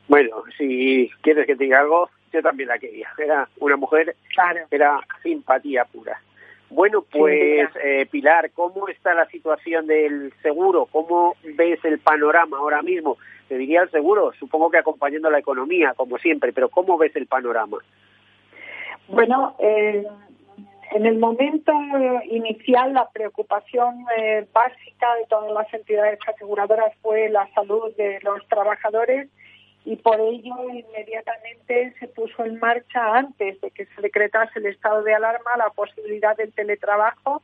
Bueno, 0.08 0.42
si 0.58 1.10
quieres 1.22 1.46
que 1.46 1.54
diga 1.54 1.80
algo, 1.80 2.10
yo 2.34 2.42
también 2.42 2.68
la 2.68 2.78
quería. 2.78 3.08
Era 3.18 3.48
una 3.60 3.76
mujer, 3.76 4.14
era 4.70 5.00
simpatía 5.22 5.84
pura. 5.84 6.20
Bueno, 6.70 7.04
pues 7.10 7.68
eh, 7.82 8.06
Pilar, 8.10 8.50
¿cómo 8.52 8.88
está 8.88 9.14
la 9.14 9.26
situación 9.26 9.86
del 9.86 10.32
seguro? 10.42 10.86
¿Cómo 10.90 11.36
ves 11.56 11.78
el 11.84 12.00
panorama 12.00 12.58
ahora 12.58 12.82
mismo? 12.82 13.16
Te 13.48 13.56
diría 13.56 13.82
el 13.82 13.90
seguro, 13.90 14.32
supongo 14.38 14.70
que 14.70 14.78
acompañando 14.78 15.30
la 15.30 15.38
economía, 15.38 15.94
como 15.94 16.18
siempre, 16.18 16.52
pero 16.52 16.68
¿cómo 16.68 16.98
ves 16.98 17.14
el 17.14 17.26
panorama? 17.26 17.78
Bueno, 19.06 19.54
eh, 19.60 20.04
en 20.92 21.06
el 21.06 21.18
momento 21.18 21.72
inicial 22.24 22.94
la 22.94 23.08
preocupación 23.10 24.06
eh, 24.16 24.46
básica 24.52 25.14
de 25.16 25.26
todas 25.28 25.52
las 25.52 25.72
entidades 25.74 26.18
aseguradoras 26.26 26.92
fue 27.02 27.28
la 27.28 27.48
salud 27.54 27.94
de 27.96 28.18
los 28.22 28.46
trabajadores 28.48 29.28
y 29.84 29.96
por 29.96 30.18
ello 30.20 30.54
inmediatamente 30.70 31.94
se 31.98 32.08
puso 32.08 32.44
en 32.44 32.58
marcha 32.58 33.16
antes 33.16 33.60
de 33.60 33.70
que 33.70 33.86
se 33.86 34.00
decretase 34.00 34.58
el 34.58 34.66
estado 34.66 35.02
de 35.02 35.14
alarma 35.14 35.56
la 35.56 35.70
posibilidad 35.70 36.36
del 36.36 36.52
teletrabajo 36.52 37.42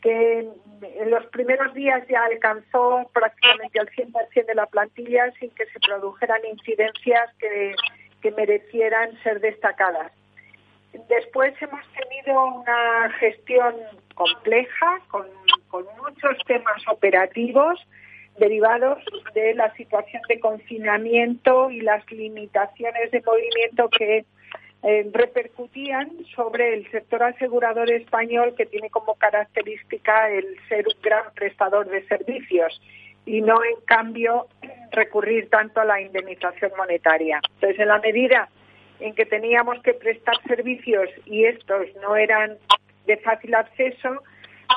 que 0.00 0.48
en 0.82 1.10
los 1.10 1.26
primeros 1.26 1.74
días 1.74 2.06
ya 2.08 2.24
alcanzó 2.24 3.10
prácticamente 3.12 3.80
al 3.80 3.88
100% 3.88 4.46
de 4.46 4.54
la 4.54 4.66
plantilla 4.66 5.30
sin 5.38 5.50
que 5.50 5.66
se 5.66 5.80
produjeran 5.80 6.40
incidencias 6.50 7.34
que, 7.38 7.74
que 8.22 8.30
merecieran 8.30 9.20
ser 9.22 9.40
destacadas. 9.40 10.12
Después 11.08 11.54
hemos 11.60 11.82
tenido 11.92 12.44
una 12.46 13.10
gestión 13.18 13.74
compleja 14.14 15.00
con, 15.08 15.26
muchos 15.70 16.38
temas 16.46 16.82
operativos 16.88 17.78
derivados 18.38 18.98
de 19.34 19.54
la 19.54 19.72
situación 19.74 20.22
de 20.28 20.40
confinamiento 20.40 21.70
y 21.70 21.80
las 21.80 22.10
limitaciones 22.10 23.10
de 23.10 23.22
movimiento 23.22 23.88
que 23.88 24.24
eh, 24.82 25.10
repercutían 25.12 26.10
sobre 26.34 26.74
el 26.74 26.90
sector 26.90 27.22
asegurador 27.22 27.90
español 27.90 28.54
que 28.56 28.66
tiene 28.66 28.90
como 28.90 29.14
característica 29.14 30.30
el 30.30 30.44
ser 30.68 30.86
un 30.86 31.02
gran 31.02 31.24
prestador 31.34 31.88
de 31.88 32.06
servicios 32.06 32.80
y 33.24 33.40
no 33.40 33.64
en 33.64 33.80
cambio 33.84 34.46
recurrir 34.92 35.50
tanto 35.50 35.80
a 35.80 35.84
la 35.84 36.00
indemnización 36.00 36.70
monetaria. 36.76 37.40
Entonces, 37.54 37.80
en 37.80 37.88
la 37.88 37.98
medida 37.98 38.48
en 39.00 39.14
que 39.14 39.26
teníamos 39.26 39.82
que 39.82 39.94
prestar 39.94 40.36
servicios 40.46 41.08
y 41.24 41.44
estos 41.44 41.86
no 42.00 42.16
eran 42.16 42.56
de 43.06 43.16
fácil 43.18 43.54
acceso, 43.54 44.22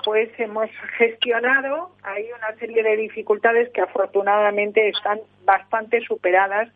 pues 0.10 0.32
hemos 0.39 0.72
gestionado 0.98 1.91
hay 2.02 2.32
una 2.32 2.58
serie 2.58 2.82
de 2.82 2.98
dificultades 2.98 3.69
que 3.69 3.82
afortunadamente 3.82 4.89
están 4.89 5.19
bastante 5.45 6.02
superadas 6.02 6.67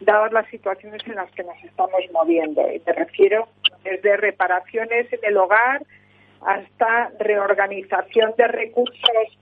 dadas 0.00 0.30
las 0.30 0.46
situaciones 0.48 1.00
en 1.06 1.14
las 1.14 1.30
que 1.30 1.42
nos 1.42 1.56
estamos 1.64 2.02
moviendo. 2.12 2.60
Y 2.70 2.82
me 2.84 2.92
refiero 2.92 3.48
desde 3.82 4.18
reparaciones 4.18 5.10
en 5.10 5.20
el 5.22 5.38
hogar 5.38 5.82
hasta 6.42 7.10
reorganización 7.18 8.34
de 8.36 8.48
recursos 8.48 9.38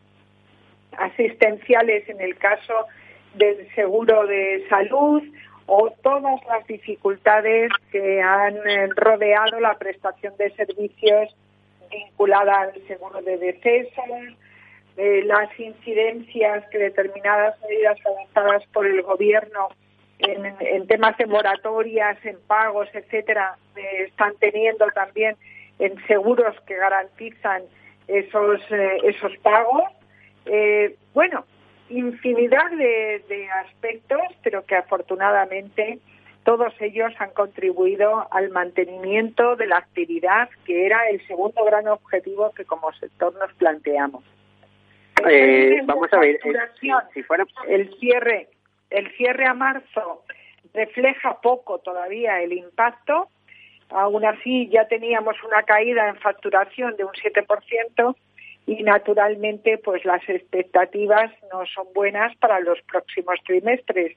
asistenciales 0.96 2.08
en 2.08 2.20
el 2.20 2.36
caso 2.36 2.86
del 3.34 3.68
seguro 3.74 4.28
de 4.28 4.64
salud 4.68 5.24
o 5.66 5.90
todas 6.04 6.40
las 6.46 6.64
dificultades 6.68 7.72
que 7.90 8.22
han 8.22 8.54
eh, 8.58 8.90
rodeado 8.94 9.58
la 9.58 9.76
prestación 9.76 10.36
de 10.36 10.50
servicios 10.50 11.34
vinculada 11.90 12.60
al 12.60 12.86
seguro 12.86 13.20
de 13.22 13.36
eh, 14.96 15.22
las 15.24 15.58
incidencias 15.58 16.64
que 16.70 16.78
determinadas 16.78 17.60
medidas 17.62 17.98
adoptadas 18.04 18.66
por 18.72 18.86
el 18.86 19.02
gobierno 19.02 19.68
en, 20.18 20.86
temas 20.86 21.16
de 21.16 21.26
moratorias, 21.26 22.18
en 22.26 22.38
pagos, 22.46 22.88
etcétera, 22.92 23.56
eh, 23.76 24.04
están 24.08 24.34
teniendo 24.38 24.86
también 24.88 25.36
en 25.78 25.94
seguros 26.06 26.54
que 26.66 26.76
garantizan 26.76 27.62
esos 28.06 28.60
esos 29.02 29.36
pagos. 29.38 29.84
bueno, 31.14 31.44
infinidad 31.90 32.70
de, 32.70 33.48
aspectos, 33.66 34.20
pero 34.42 34.64
que 34.64 34.76
afortunadamente 34.76 35.98
todos 36.44 36.72
ellos 36.80 37.12
han 37.18 37.30
contribuido 37.30 38.26
al 38.30 38.50
mantenimiento 38.50 39.56
de 39.56 39.66
la 39.66 39.78
actividad, 39.78 40.48
que 40.64 40.86
era 40.86 41.08
el 41.08 41.24
segundo 41.26 41.64
gran 41.64 41.86
objetivo 41.88 42.50
que 42.52 42.64
como 42.64 42.92
sector 42.94 43.34
nos 43.38 43.52
planteamos. 43.54 44.24
Eh, 45.28 45.80
vamos 45.84 46.12
a 46.12 46.18
ver, 46.18 46.36
eh, 46.36 46.52
el 47.68 47.94
cierre, 47.98 48.48
el 48.88 49.10
cierre 49.16 49.46
a 49.46 49.54
marzo 49.54 50.24
refleja 50.72 51.40
poco 51.40 51.78
todavía 51.78 52.40
el 52.40 52.52
impacto. 52.52 53.28
Aún 53.90 54.24
así, 54.24 54.68
ya 54.68 54.86
teníamos 54.86 55.36
una 55.44 55.62
caída 55.64 56.08
en 56.08 56.16
facturación 56.16 56.96
de 56.96 57.04
un 57.04 57.12
7%, 57.12 58.16
y 58.66 58.82
naturalmente 58.82 59.78
pues 59.78 60.04
las 60.04 60.26
expectativas 60.28 61.32
no 61.52 61.66
son 61.66 61.86
buenas 61.92 62.36
para 62.36 62.60
los 62.60 62.80
próximos 62.82 63.36
trimestres. 63.44 64.16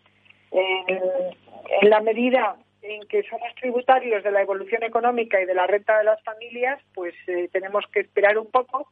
En, 0.53 1.89
la 1.89 2.01
medida 2.01 2.55
en 2.81 3.07
que 3.07 3.23
somos 3.23 3.53
tributarios 3.55 4.23
de 4.23 4.31
la 4.31 4.41
evolución 4.41 4.83
económica 4.83 5.41
y 5.41 5.45
de 5.45 5.55
la 5.55 5.65
renta 5.67 5.97
de 5.97 6.03
las 6.03 6.21
familias, 6.23 6.79
pues 6.93 7.13
eh, 7.27 7.49
tenemos 7.51 7.85
que 7.91 8.01
esperar 8.01 8.37
un 8.37 8.47
poco 8.47 8.87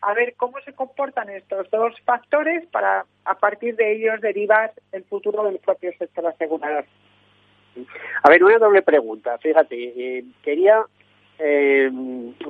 a 0.00 0.12
ver 0.14 0.34
cómo 0.36 0.60
se 0.60 0.72
comportan 0.72 1.30
estos 1.30 1.70
dos 1.70 1.94
factores 2.04 2.66
para 2.66 3.04
a 3.24 3.34
partir 3.34 3.76
de 3.76 3.92
ellos 3.92 4.20
derivar 4.20 4.72
el 4.92 5.04
futuro 5.04 5.44
del 5.44 5.58
propio 5.58 5.92
sector 5.98 6.26
asegurador. 6.26 6.84
A 8.22 8.28
ver, 8.28 8.44
una 8.44 8.58
doble 8.58 8.82
pregunta. 8.82 9.38
Fíjate, 9.38 9.76
eh, 10.18 10.24
quería 10.42 10.84
eh, 11.38 11.90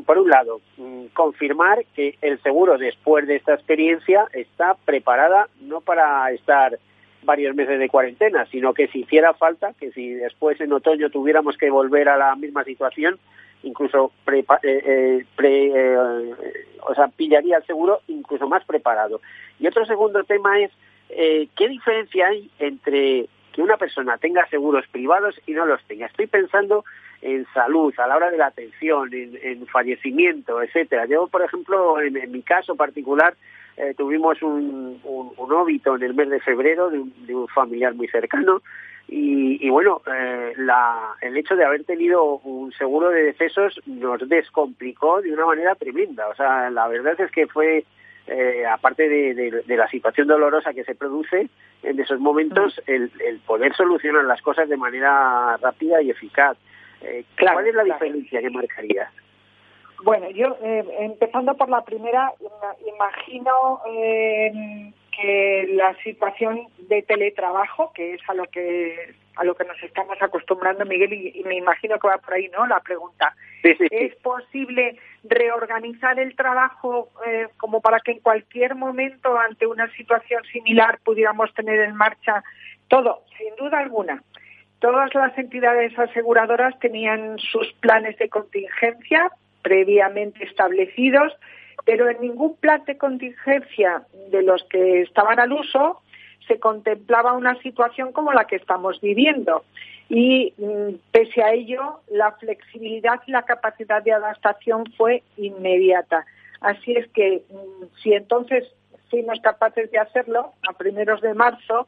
por 0.07 0.19
un 0.19 0.31
lado, 0.31 0.61
mm, 0.79 1.07
confirmar 1.13 1.85
que 1.95 2.17
el 2.23 2.41
seguro 2.43 2.79
después 2.79 3.27
de 3.27 3.37
esta 3.37 3.55
experiencia 3.55 4.27
está 4.33 4.75
preparada 4.85 5.49
no 5.61 5.83
para 5.83 6.31
estar 6.33 6.79
varios 7.23 7.55
meses 7.55 7.79
de 7.79 7.89
cuarentena, 7.89 8.47
sino 8.47 8.75
que 8.75 8.89
si 8.89 9.01
hiciera 9.01 9.35
falta, 9.35 9.73
que 9.79 9.91
si 9.93 10.15
después 10.15 10.61
en 10.61 10.73
otoño 10.73 11.11
tuviéramos 11.11 11.57
que 11.57 11.71
volver 11.71 12.09
a 12.09 12.17
la 12.17 12.35
misma 12.37 12.65
situación, 12.65 13.19
incluso 13.63 14.13
pre, 14.25 14.41
eh, 14.41 14.45
eh, 14.63 15.25
eh, 15.43 16.35
o 16.87 16.95
sea, 16.95 17.09
pillaría 17.09 17.59
el 17.59 17.65
seguro 17.65 18.01
incluso 18.09 18.49
más 18.49 18.65
preparado. 18.65 19.21
Y 19.59 19.67
otro 19.67 19.85
segundo 19.87 20.25
tema 20.25 20.61
es 20.61 20.71
qué 21.09 21.69
diferencia 21.69 22.29
hay 22.29 22.51
entre 22.59 23.29
que 23.53 23.63
una 23.63 23.77
persona 23.77 24.19
tenga 24.19 24.47
seguros 24.49 24.87
privados 24.89 25.41
y 25.47 25.53
no 25.53 25.67
los 25.67 25.83
tenga. 25.85 26.07
Estoy 26.07 26.27
pensando 26.27 26.85
en 27.23 27.47
salud, 27.53 27.93
a 27.99 28.07
la 28.07 28.17
hora 28.17 28.31
de 28.31 28.37
la 28.37 28.47
atención, 28.47 29.11
en, 29.13 29.67
fallecimiento, 29.67 30.63
etcétera. 30.63 31.07
Yo, 31.07 31.27
por 31.27 31.43
ejemplo, 31.43 32.01
en, 32.01 32.31
mi 32.31 32.43
caso 32.43 32.77
particular, 32.77 33.35
eh, 33.79 33.95
tuvimos 33.97 34.43
un, 34.43 35.01
un, 35.05 35.53
óbito 35.53 35.95
en 35.95 36.03
el 36.03 36.13
mes 36.13 36.29
de 36.29 36.41
febrero 36.41 36.91
de 36.91 36.99
un, 37.35 37.49
familiar 37.49 37.95
muy 37.95 38.09
cercano 38.09 38.61
y, 39.11 39.71
bueno, 39.71 40.03
eh, 40.07 40.53
la, 40.59 41.15
el 41.23 41.37
hecho 41.37 41.57
de 41.57 41.65
haber 41.65 41.85
tenido 41.85 42.41
un 42.41 42.73
seguro 42.73 43.09
de 43.09 43.23
decesos 43.23 43.81
nos 43.87 44.29
descomplicó 44.29 45.23
de 45.23 45.33
una 45.33 45.47
manera 45.47 45.75
tremenda. 45.77 46.29
O 46.29 46.35
sea, 46.35 46.69
la 46.69 46.89
verdad 46.89 47.19
es 47.19 47.31
que 47.31 47.47
fue, 47.47 47.85
eh, 48.27 48.67
aparte 48.67 49.09
de, 49.09 49.65
la 49.67 49.89
situación 49.89 50.29
dolorosa 50.29 50.75
que 50.75 50.85
se 50.85 50.95
produce 50.95 51.49
en 51.83 52.01
esos 52.01 52.21
momentos, 52.21 52.79
mm. 52.87 52.91
el, 52.91 53.13
el 53.25 53.39
poder 53.39 53.75
solucionar 53.75 54.25
las 54.25 54.43
cosas 54.43 54.69
de 54.69 54.77
manera 54.77 55.57
rápida 55.57 56.03
y 56.03 56.11
eficaz. 56.11 56.59
Eh, 57.01 57.25
¿Cuál 57.39 57.67
es 57.67 57.75
la 57.75 57.85
diferencia 57.85 58.41
que 58.41 58.51
marcarías? 58.51 59.11
Bueno, 60.05 60.31
yo 60.31 60.57
eh, 60.63 60.85
empezando 61.01 61.55
por 61.55 61.69
la 61.69 61.83
primera, 61.83 62.33
imagino 62.87 63.81
eh, 63.91 64.93
que 65.17 65.67
la 65.73 65.95
situación 66.05 66.69
de 66.89 67.03
teletrabajo, 67.03 67.93
que 67.93 68.15
es 68.15 68.21
a 68.29 68.35
lo 68.35 68.45
que 68.45 69.15
a 69.35 69.45
lo 69.45 69.55
que 69.55 69.65
nos 69.65 69.81
estamos 69.85 70.21
acostumbrando, 70.21 70.85
Miguel, 70.85 71.13
y, 71.13 71.45
me 71.45 71.55
imagino 71.55 71.97
que 72.01 72.09
va 72.09 72.19
por 72.19 72.35
ahí, 72.35 72.49
¿no? 72.49 72.67
La 72.67 72.81
pregunta. 72.81 73.37
¿Es 73.63 74.17
posible 74.17 74.99
reorganizar 75.23 76.19
el 76.19 76.35
trabajo 76.35 77.09
como 77.57 77.81
para 77.81 78.01
que 78.01 78.13
en 78.13 78.19
cualquier 78.19 78.75
momento, 78.75 79.39
ante 79.39 79.65
una 79.65 79.89
situación 79.93 80.43
similar, 80.53 80.99
pudiéramos 81.05 81.55
tener 81.55 81.79
en 81.79 81.95
marcha 81.95 82.43
todo? 82.89 83.23
Sin 83.37 83.55
duda 83.55 83.79
alguna. 83.79 84.25
Todas 84.81 85.15
las 85.15 85.39
entidades 85.39 85.97
aseguradoras 85.97 86.77
tenían 86.81 87.39
sus 87.39 87.73
planes 87.75 88.19
de 88.19 88.29
contingencia 88.29 89.31
previamente 89.63 90.45
establecidos, 90.45 91.33
pero 91.85 92.09
en 92.09 92.21
ningún 92.21 92.57
plan 92.57 92.85
de 92.85 92.97
contingencia 92.97 94.03
de 94.31 94.43
los 94.43 94.65
que 94.65 95.03
estaban 95.03 95.39
al 95.41 95.53
uso 95.53 96.01
se 96.47 96.59
contemplaba 96.59 97.35
una 97.35 97.61
situación 97.61 98.13
como 98.13 98.33
la 98.33 98.47
que 98.47 98.57
estamos 98.57 99.01
viviendo. 99.01 99.65
Y 100.09 100.55
mm, 100.57 100.95
pese 101.13 101.43
a 101.43 101.53
ello, 101.53 102.01
la 102.11 102.33
flexibilidad 102.33 103.21
y 103.27 103.33
la 103.33 103.43
capacidad 103.43 104.03
de 104.03 104.13
adaptación 104.13 104.85
fue 104.97 105.23
inmediata. 105.37 106.25
Así 106.61 106.93
es 106.93 107.07
que 107.09 107.43
mm, 107.51 107.85
si 108.03 108.15
entonces 108.15 108.65
fuimos 109.11 109.41
capaces 109.41 109.91
de 109.91 109.99
hacerlo 109.99 110.53
a 110.69 110.73
primeros 110.73 111.21
de 111.21 111.35
marzo, 111.35 111.87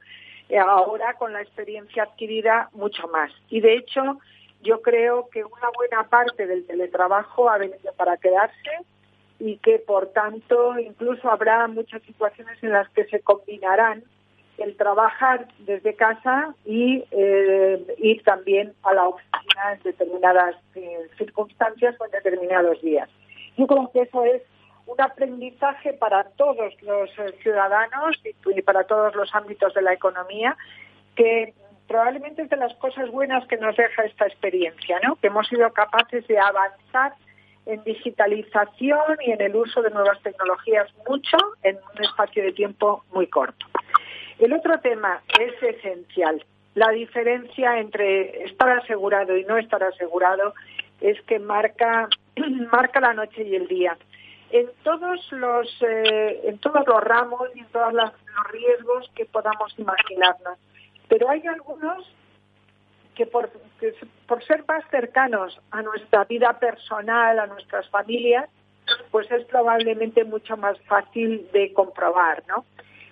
eh, 0.48 0.58
ahora 0.58 1.14
con 1.14 1.32
la 1.32 1.40
experiencia 1.42 2.02
adquirida 2.02 2.68
mucho 2.72 3.08
más. 3.08 3.30
Y 3.48 3.60
de 3.60 3.74
hecho, 3.74 4.18
yo 4.62 4.82
creo 4.82 5.28
que 5.30 5.44
una 5.44 5.68
buena 5.74 6.04
parte 6.08 6.46
del 6.46 6.66
teletrabajo 6.66 7.48
ha 7.48 7.58
venido 7.58 7.92
para 7.96 8.16
quedarse 8.16 8.70
y 9.38 9.56
que 9.58 9.78
por 9.78 10.08
tanto 10.08 10.78
incluso 10.78 11.30
habrá 11.30 11.66
muchas 11.66 12.02
situaciones 12.02 12.62
en 12.62 12.72
las 12.72 12.88
que 12.90 13.04
se 13.06 13.20
combinarán 13.20 14.04
el 14.58 14.76
trabajar 14.76 15.48
desde 15.60 15.94
casa 15.94 16.54
y 16.66 17.02
eh, 17.10 17.96
ir 17.98 18.22
también 18.22 18.74
a 18.82 18.92
la 18.92 19.08
oficina 19.08 19.72
en 19.72 19.82
determinadas 19.82 20.54
eh, 20.74 21.08
circunstancias 21.16 21.96
o 21.98 22.04
en 22.04 22.10
determinados 22.10 22.80
días. 22.82 23.08
Yo 23.56 23.66
creo 23.66 23.90
que 23.90 24.02
eso 24.02 24.24
es 24.24 24.42
un 24.86 25.00
aprendizaje 25.00 25.94
para 25.94 26.24
todos 26.24 26.74
los 26.82 27.08
eh, 27.18 27.34
ciudadanos 27.42 28.20
y 28.24 28.62
para 28.62 28.84
todos 28.84 29.14
los 29.14 29.34
ámbitos 29.34 29.72
de 29.72 29.82
la 29.82 29.94
economía 29.94 30.56
que 31.16 31.54
probablemente 31.90 32.42
es 32.42 32.48
de 32.48 32.56
las 32.56 32.72
cosas 32.76 33.10
buenas 33.10 33.44
que 33.48 33.56
nos 33.56 33.76
deja 33.76 34.04
esta 34.04 34.26
experiencia, 34.26 35.00
¿no? 35.02 35.16
Que 35.16 35.26
hemos 35.26 35.48
sido 35.48 35.68
capaces 35.72 36.24
de 36.28 36.38
avanzar 36.38 37.14
en 37.66 37.82
digitalización 37.82 39.16
y 39.26 39.32
en 39.32 39.40
el 39.40 39.56
uso 39.56 39.82
de 39.82 39.90
nuevas 39.90 40.22
tecnologías 40.22 40.88
mucho 41.08 41.36
en 41.64 41.76
un 41.76 42.04
espacio 42.04 42.44
de 42.44 42.52
tiempo 42.52 43.04
muy 43.12 43.26
corto. 43.26 43.66
El 44.38 44.52
otro 44.52 44.78
tema 44.78 45.20
es 45.38 45.60
esencial 45.60 46.44
la 46.74 46.90
diferencia 46.90 47.78
entre 47.78 48.44
estar 48.44 48.70
asegurado 48.70 49.36
y 49.36 49.44
no 49.44 49.58
estar 49.58 49.82
asegurado 49.82 50.54
es 51.00 51.20
que 51.22 51.38
marca, 51.38 52.08
marca 52.72 53.00
la 53.00 53.14
noche 53.14 53.42
y 53.42 53.56
el 53.56 53.66
día. 53.66 53.96
En 54.50 54.68
todos 54.82 55.30
los, 55.32 55.82
eh, 55.82 56.40
en 56.44 56.58
todos 56.58 56.86
los 56.86 57.00
ramos 57.02 57.48
y 57.54 57.60
en 57.60 57.66
todos 57.66 57.92
los 57.92 58.10
riesgos 58.50 59.10
que 59.14 59.24
podamos 59.26 59.76
imaginarnos. 59.78 60.58
Pero 61.10 61.28
hay 61.28 61.44
algunos 61.46 62.08
que 63.16 63.26
por, 63.26 63.50
ser 64.46 64.64
más 64.66 64.84
cercanos 64.90 65.60
a 65.72 65.82
nuestra 65.82 66.24
vida 66.24 66.58
personal, 66.58 67.38
a 67.38 67.46
nuestras 67.48 67.86
familias, 67.90 68.48
pues 69.10 69.30
es 69.30 69.44
probablemente 69.46 70.24
mucho 70.24 70.56
más 70.56 70.80
fácil 70.82 71.46
de 71.52 71.72
comprobar, 71.74 72.44
¿no? 72.46 72.64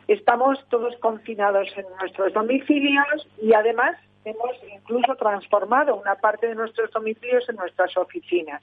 Estamos 0.07 0.65
todos 0.71 0.97
confinados 1.01 1.69
en 1.77 1.85
nuestros 2.01 2.33
domicilios 2.33 3.29
y 3.43 3.53
además 3.53 3.97
hemos 4.25 4.57
incluso 4.73 5.17
transformado 5.17 5.97
una 5.97 6.15
parte 6.15 6.47
de 6.47 6.55
nuestros 6.55 6.91
domicilios 6.93 7.47
en 7.49 7.57
nuestras 7.57 7.95
oficinas. 7.97 8.63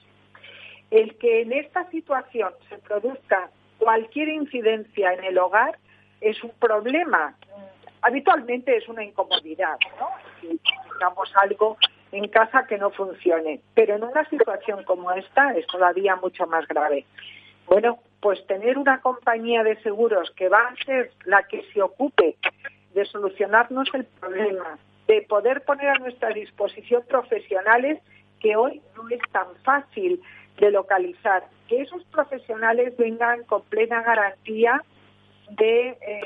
El 0.90 1.16
que 1.18 1.42
en 1.42 1.52
esta 1.52 1.88
situación 1.90 2.52
se 2.70 2.78
produzca 2.78 3.50
cualquier 3.78 4.30
incidencia 4.30 5.12
en 5.12 5.24
el 5.24 5.38
hogar 5.38 5.78
es 6.20 6.42
un 6.42 6.50
problema. 6.58 7.36
Habitualmente 8.02 8.76
es 8.76 8.88
una 8.88 9.04
incomodidad, 9.04 9.78
¿no? 9.98 10.08
Si 10.40 10.60
tengamos 10.90 11.30
algo 11.36 11.76
en 12.12 12.28
casa 12.28 12.66
que 12.66 12.78
no 12.78 12.90
funcione, 12.90 13.60
pero 13.74 13.96
en 13.96 14.04
una 14.04 14.24
situación 14.28 14.84
como 14.84 15.12
esta 15.12 15.54
es 15.54 15.66
todavía 15.66 16.16
mucho 16.16 16.46
más 16.46 16.66
grave. 16.68 17.04
Bueno, 17.66 17.98
pues 18.20 18.44
tener 18.46 18.78
una 18.78 19.00
compañía 19.00 19.62
de 19.62 19.80
seguros 19.82 20.30
que 20.36 20.48
va 20.48 20.68
a 20.68 20.84
ser 20.84 21.10
la 21.24 21.42
que 21.44 21.64
se 21.72 21.82
ocupe 21.82 22.36
de 22.94 23.04
solucionarnos 23.04 23.88
el 23.92 24.04
problema, 24.04 24.78
de 25.06 25.22
poder 25.22 25.62
poner 25.64 25.88
a 25.88 25.98
nuestra 25.98 26.30
disposición 26.30 27.02
profesionales 27.08 28.00
que 28.40 28.56
hoy 28.56 28.80
no 28.96 29.08
es 29.08 29.20
tan 29.32 29.46
fácil 29.64 30.22
de 30.58 30.70
localizar, 30.70 31.44
que 31.68 31.82
esos 31.82 32.02
profesionales 32.04 32.96
vengan 32.96 33.44
con 33.44 33.62
plena 33.62 34.02
garantía 34.02 34.82
de 35.50 35.90
eh, 35.90 36.20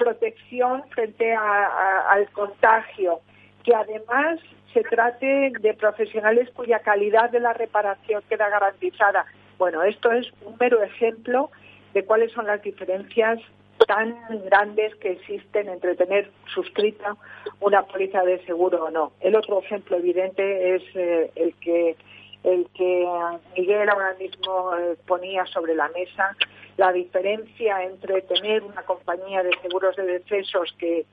protección 0.00 0.82
frente 0.90 1.34
al 1.34 2.28
contagio, 2.32 3.20
que 3.62 3.74
además 3.74 4.40
se 4.72 4.82
trate 4.82 5.52
de 5.60 5.74
profesionales 5.74 6.48
cuya 6.54 6.78
calidad 6.78 7.30
de 7.30 7.40
la 7.40 7.52
reparación 7.52 8.22
queda 8.28 8.48
garantizada. 8.48 9.26
Bueno, 9.58 9.82
esto 9.82 10.10
es 10.10 10.26
un 10.42 10.56
mero 10.58 10.82
ejemplo 10.82 11.50
de 11.92 12.04
cuáles 12.04 12.32
son 12.32 12.46
las 12.46 12.62
diferencias 12.62 13.38
tan 13.86 14.16
grandes 14.46 14.94
que 14.96 15.12
existen 15.12 15.68
entre 15.68 15.96
tener 15.96 16.30
suscrita 16.54 17.16
una 17.60 17.82
póliza 17.82 18.22
de 18.22 18.44
seguro 18.46 18.84
o 18.84 18.90
no. 18.90 19.12
El 19.20 19.36
otro 19.36 19.60
ejemplo 19.60 19.98
evidente 19.98 20.76
es 20.76 20.82
eh, 20.94 21.30
el 21.34 21.54
que 21.56 21.96
el 22.42 22.66
que 22.72 23.06
Miguel 23.54 23.88
ahora 23.90 24.14
mismo 24.18 24.74
eh, 24.74 24.96
ponía 25.06 25.44
sobre 25.46 25.74
la 25.74 25.88
mesa, 25.88 26.34
la 26.80 26.92
diferencia 26.92 27.84
entre 27.84 28.22
tener 28.22 28.62
una 28.62 28.82
compañía 28.84 29.42
de 29.42 29.50
seguros 29.60 29.94
de 29.96 30.04
decesos 30.04 30.74
que, 30.78 31.04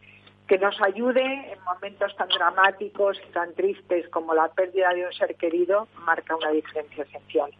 que 0.48 0.58
nos 0.58 0.82
ayude 0.82 1.22
en 1.22 1.62
momentos 1.66 2.16
tan 2.16 2.30
dramáticos 2.30 3.20
y 3.28 3.34
tan 3.34 3.54
tristes 3.54 4.08
como 4.08 4.34
la 4.34 4.48
pérdida 4.48 4.94
de 4.94 5.06
un 5.06 5.12
ser 5.12 5.36
querido 5.36 5.90
marca 6.06 6.38
una 6.38 6.52
diferencia 6.52 7.04
esencial. 7.04 7.52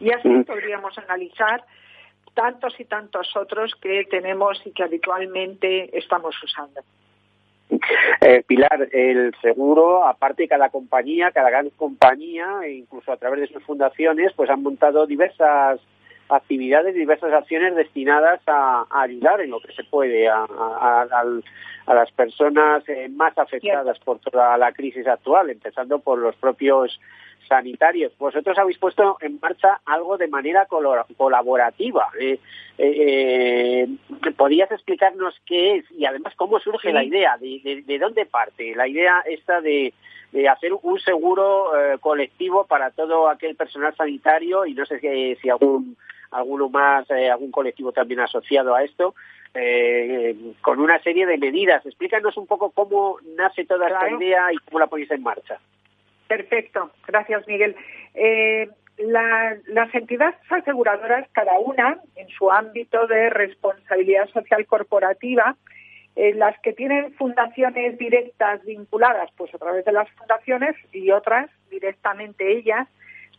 Y 0.00 0.10
así 0.10 0.28
mm. 0.28 0.42
podríamos 0.42 0.98
analizar 0.98 1.62
tantos 2.34 2.74
y 2.80 2.84
tantos 2.84 3.36
otros 3.36 3.76
que 3.80 4.04
tenemos 4.10 4.60
y 4.66 4.72
que 4.72 4.82
habitualmente 4.82 5.96
estamos 5.96 6.34
usando. 6.42 6.80
Eh, 8.22 8.42
Pilar, 8.44 8.88
el 8.90 9.32
seguro, 9.40 10.04
aparte 10.04 10.48
cada 10.48 10.70
compañía, 10.70 11.30
cada 11.30 11.50
gran 11.50 11.70
compañía, 11.70 12.62
e 12.64 12.72
incluso 12.72 13.12
a 13.12 13.16
través 13.16 13.38
de 13.38 13.46
sus 13.46 13.62
fundaciones, 13.62 14.32
pues 14.34 14.50
han 14.50 14.64
montado 14.64 15.06
diversas 15.06 15.80
actividades, 16.28 16.94
diversas 16.94 17.32
acciones 17.32 17.74
destinadas 17.74 18.40
a, 18.46 18.86
ayudar 18.90 19.40
en 19.40 19.50
lo 19.50 19.60
que 19.60 19.72
se 19.72 19.84
puede 19.84 20.28
a, 20.28 20.46
a 21.86 21.94
las 21.94 22.10
personas 22.12 22.86
eh, 22.88 23.08
más 23.08 23.36
afectadas 23.38 23.98
por 24.00 24.18
toda 24.18 24.56
la 24.58 24.72
crisis 24.72 25.06
actual, 25.06 25.50
empezando 25.50 26.00
por 26.00 26.18
los 26.18 26.34
propios 26.36 27.00
sanitarios. 27.48 28.12
Vosotros 28.18 28.58
habéis 28.58 28.78
puesto 28.78 29.18
en 29.20 29.38
marcha 29.40 29.80
algo 29.86 30.16
de 30.16 30.26
manera 30.26 30.66
colaborativa. 30.66 32.08
Eh, 32.20 32.38
eh, 32.78 33.88
¿Podrías 34.36 34.70
explicarnos 34.72 35.34
qué 35.46 35.76
es 35.76 35.84
y 35.92 36.04
además 36.04 36.34
cómo 36.34 36.58
surge 36.58 36.92
la 36.92 37.04
idea? 37.04 37.36
De, 37.38 37.98
dónde 38.00 38.26
parte 38.26 38.74
la 38.74 38.88
idea 38.88 39.22
esta 39.24 39.60
de, 39.60 39.94
hacer 40.50 40.72
un 40.82 40.98
seguro 40.98 41.70
eh, 41.78 41.98
colectivo 42.00 42.66
para 42.66 42.90
todo 42.90 43.28
aquel 43.28 43.54
personal 43.54 43.94
sanitario 43.94 44.66
y 44.66 44.74
no 44.74 44.84
sé 44.84 44.98
si, 44.98 45.36
si 45.36 45.48
algún 45.48 45.96
alguno 46.30 46.68
más, 46.68 47.10
algún 47.10 47.50
colectivo 47.50 47.92
también 47.92 48.20
asociado 48.20 48.74
a 48.74 48.82
esto, 48.82 49.14
con 50.60 50.80
una 50.80 51.00
serie 51.02 51.26
de 51.26 51.38
medidas. 51.38 51.84
Explícanos 51.86 52.36
un 52.36 52.46
poco 52.46 52.70
cómo 52.70 53.18
nace 53.36 53.64
toda 53.64 53.88
esta 53.88 54.10
idea 54.10 54.52
y 54.52 54.56
cómo 54.58 54.80
la 54.80 54.86
ponéis 54.86 55.10
en 55.10 55.22
marcha. 55.22 55.58
Perfecto, 56.28 56.90
gracias 57.06 57.46
Miguel. 57.46 57.76
Eh, 58.14 58.68
las 58.98 59.94
entidades 59.94 60.36
aseguradoras, 60.50 61.28
cada 61.32 61.58
una 61.58 61.98
en 62.16 62.28
su 62.28 62.50
ámbito 62.50 63.06
de 63.06 63.30
responsabilidad 63.30 64.28
social 64.30 64.64
corporativa, 64.66 65.54
eh, 66.16 66.32
las 66.34 66.58
que 66.60 66.72
tienen 66.72 67.12
fundaciones 67.14 67.98
directas 67.98 68.64
vinculadas 68.64 69.30
pues 69.36 69.54
a 69.54 69.58
través 69.58 69.84
de 69.84 69.92
las 69.92 70.10
fundaciones 70.12 70.74
y 70.92 71.10
otras 71.10 71.50
directamente 71.70 72.56
ellas, 72.56 72.88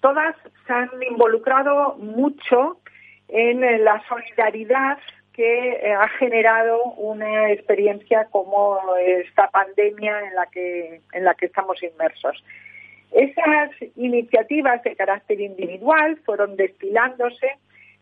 todas 0.01 0.35
se 0.65 0.73
han 0.73 0.89
involucrado 1.09 1.95
mucho 1.95 2.79
en 3.27 3.63
eh, 3.63 3.79
la 3.79 4.01
solidaridad 4.07 4.97
que 5.33 5.93
ha 5.93 6.07
generado 6.17 6.83
una 6.93 7.51
experiencia 7.51 8.25
como 8.31 8.79
esta 8.97 9.49
pandemia 9.49 10.21
en 10.21 10.33
la 10.33 10.47
que 10.47 11.01
en 11.13 11.23
la 11.23 11.35
que 11.35 11.45
estamos 11.45 11.81
inmersos. 11.83 12.43
Esas 13.11 13.69
iniciativas 13.95 14.81
de 14.83 14.95
carácter 14.95 15.39
individual 15.39 16.17
fueron 16.25 16.55
destilándose, 16.55 17.57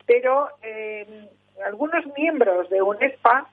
pero 0.05 0.47
eh, 0.63 1.27
algunos 1.65 2.05
miembros 2.17 2.69
de 2.69 2.81
UNESPA 2.81 3.47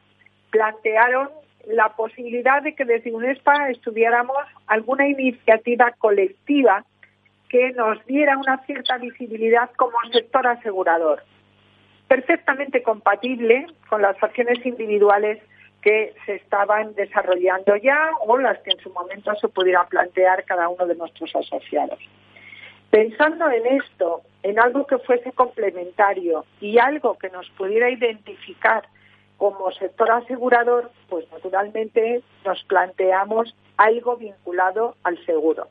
plantearon 0.50 1.30
la 1.66 1.90
posibilidad 1.90 2.62
de 2.62 2.74
que 2.74 2.84
desde 2.84 3.12
UNESPA 3.12 3.70
estudiáramos 3.70 4.36
alguna 4.66 5.08
iniciativa 5.08 5.92
colectiva 5.98 6.84
que 7.52 7.70
nos 7.72 8.04
diera 8.06 8.38
una 8.38 8.64
cierta 8.64 8.96
visibilidad 8.96 9.70
como 9.76 9.98
sector 10.10 10.46
asegurador, 10.46 11.22
perfectamente 12.08 12.82
compatible 12.82 13.66
con 13.90 14.00
las 14.00 14.20
acciones 14.22 14.64
individuales 14.64 15.38
que 15.82 16.14
se 16.24 16.36
estaban 16.36 16.94
desarrollando 16.94 17.76
ya 17.76 18.12
o 18.26 18.38
las 18.38 18.58
que 18.60 18.70
en 18.70 18.78
su 18.78 18.90
momento 18.90 19.34
se 19.34 19.48
pudieran 19.48 19.86
plantear 19.88 20.44
cada 20.44 20.70
uno 20.70 20.86
de 20.86 20.94
nuestros 20.94 21.36
asociados. 21.36 21.98
Pensando 22.90 23.50
en 23.50 23.66
esto, 23.66 24.22
en 24.42 24.58
algo 24.58 24.86
que 24.86 24.96
fuese 24.98 25.30
complementario 25.32 26.46
y 26.58 26.78
algo 26.78 27.18
que 27.18 27.28
nos 27.28 27.50
pudiera 27.50 27.90
identificar 27.90 28.84
como 29.36 29.70
sector 29.72 30.10
asegurador, 30.10 30.90
pues 31.10 31.30
naturalmente 31.30 32.22
nos 32.46 32.64
planteamos 32.64 33.54
algo 33.76 34.16
vinculado 34.16 34.96
al 35.02 35.22
seguro. 35.26 35.68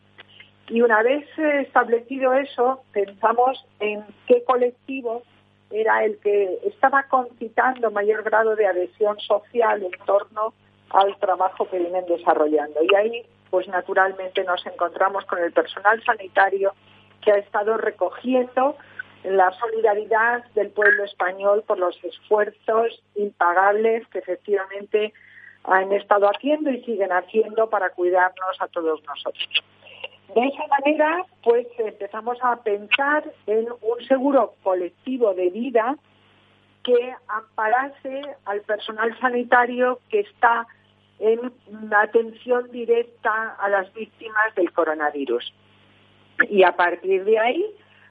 Y 0.71 0.81
una 0.81 1.03
vez 1.03 1.27
establecido 1.37 2.31
eso, 2.31 2.81
pensamos 2.93 3.61
en 3.81 4.05
qué 4.25 4.41
colectivos 4.45 5.21
era 5.69 6.05
el 6.05 6.17
que 6.19 6.59
estaba 6.63 7.03
concitando 7.09 7.91
mayor 7.91 8.23
grado 8.23 8.55
de 8.55 8.67
adhesión 8.67 9.19
social 9.19 9.83
en 9.83 9.91
torno 10.05 10.53
al 10.91 11.17
trabajo 11.17 11.69
que 11.69 11.77
vienen 11.77 12.05
desarrollando. 12.05 12.79
Y 12.89 12.95
ahí, 12.95 13.25
pues 13.49 13.67
naturalmente 13.67 14.45
nos 14.45 14.65
encontramos 14.65 15.25
con 15.25 15.39
el 15.39 15.51
personal 15.51 16.01
sanitario 16.05 16.73
que 17.21 17.33
ha 17.33 17.37
estado 17.37 17.75
recogiendo 17.75 18.77
la 19.25 19.51
solidaridad 19.51 20.45
del 20.53 20.69
pueblo 20.69 21.03
español 21.03 21.65
por 21.67 21.79
los 21.79 22.01
esfuerzos 22.01 23.03
impagables 23.15 24.07
que 24.07 24.19
efectivamente 24.19 25.11
han 25.65 25.91
estado 25.91 26.27
haciendo 26.27 26.71
y 26.71 26.81
siguen 26.85 27.11
haciendo 27.11 27.69
para 27.69 27.89
cuidarnos 27.89 28.55
a 28.61 28.69
todos 28.69 29.03
nosotros. 29.03 29.63
De 30.35 30.47
esa 30.47 30.65
manera, 30.67 31.25
pues 31.43 31.67
empezamos 31.77 32.37
a 32.41 32.55
pensar 32.57 33.23
en 33.47 33.67
un 33.81 34.05
seguro 34.07 34.53
colectivo 34.63 35.33
de 35.33 35.49
vida 35.49 35.97
que 36.83 37.13
amparase 37.27 38.21
al 38.45 38.61
personal 38.61 39.17
sanitario 39.19 39.99
que 40.09 40.21
está 40.21 40.67
en 41.19 41.51
atención 41.93 42.71
directa 42.71 43.55
a 43.59 43.69
las 43.69 43.93
víctimas 43.93 44.55
del 44.55 44.71
coronavirus. 44.71 45.53
Y 46.49 46.63
a 46.63 46.75
partir 46.75 47.25
de 47.25 47.37
ahí, 47.37 47.65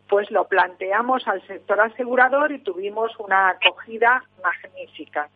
pues 0.09 0.31
lo 0.31 0.47
planteamos 0.47 1.27
al 1.27 1.45
sector 1.47 1.81
asegurador 1.81 2.53
y 2.53 2.59
tuvimos 2.59 3.13
una 3.19 3.51
acogida 3.51 4.23
magnífica. 4.43 5.29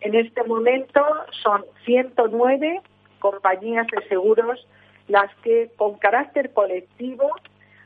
En 0.00 0.14
este 0.14 0.42
momento 0.44 1.04
son 1.42 1.64
109 1.84 2.80
compañías 3.20 3.86
de 3.88 4.08
seguros 4.08 4.66
las 5.08 5.34
que 5.36 5.70
con 5.76 5.98
carácter 5.98 6.52
colectivo 6.52 7.30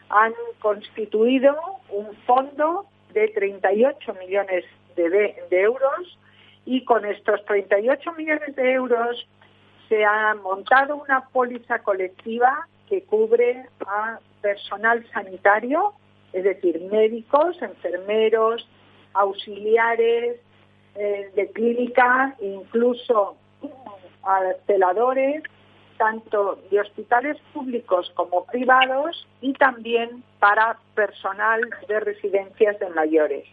han 0.08 0.32
constituido 0.60 1.56
un 1.90 2.14
fondo 2.26 2.86
de 3.12 3.28
38 3.28 4.14
millones 4.14 4.64
de, 4.94 5.36
euros 5.50 6.18
y 6.64 6.84
con 6.84 7.04
estos 7.04 7.44
38 7.44 8.12
millones 8.12 8.54
de 8.56 8.72
euros 8.72 9.28
se 9.88 10.04
ha 10.04 10.34
montado 10.34 10.96
una 10.96 11.28
póliza 11.28 11.80
colectiva 11.80 12.66
que 12.88 13.02
cubre 13.04 13.66
a 13.86 14.18
personal 14.40 15.06
sanitario, 15.12 15.92
es 16.32 16.44
decir, 16.44 16.80
médicos, 16.90 17.60
enfermeros, 17.62 18.68
auxiliares 19.12 20.40
eh, 20.94 21.30
de 21.34 21.50
clínica, 21.52 22.36
incluso 22.40 23.36
a 24.22 24.40
celadores, 24.66 25.42
tanto 25.96 26.58
de 26.70 26.80
hospitales 26.80 27.36
públicos 27.52 28.10
como 28.14 28.46
privados 28.46 29.26
y 29.40 29.52
también 29.54 30.22
para 30.38 30.78
personal 30.94 31.60
de 31.88 32.00
residencias 32.00 32.78
de 32.78 32.88
mayores. 32.90 33.44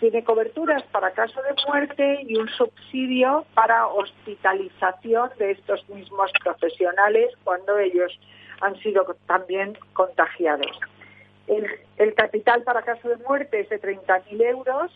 Tiene 0.00 0.24
coberturas 0.24 0.82
para 0.84 1.10
caso 1.10 1.40
de 1.42 1.54
muerte 1.66 2.20
y 2.26 2.36
un 2.36 2.48
subsidio 2.48 3.44
para 3.54 3.86
hospitalización 3.88 5.30
de 5.38 5.52
estos 5.52 5.86
mismos 5.90 6.30
profesionales 6.42 7.32
cuando 7.44 7.78
ellos 7.78 8.18
han 8.62 8.76
sido 8.80 9.04
también 9.26 9.76
contagiados. 9.92 10.78
El, 11.46 11.66
el 11.96 12.14
capital 12.14 12.62
para 12.62 12.82
caso 12.82 13.08
de 13.08 13.16
muerte 13.18 13.60
es 13.60 13.68
de 13.68 13.80
30.000 13.80 14.42
euros 14.42 14.92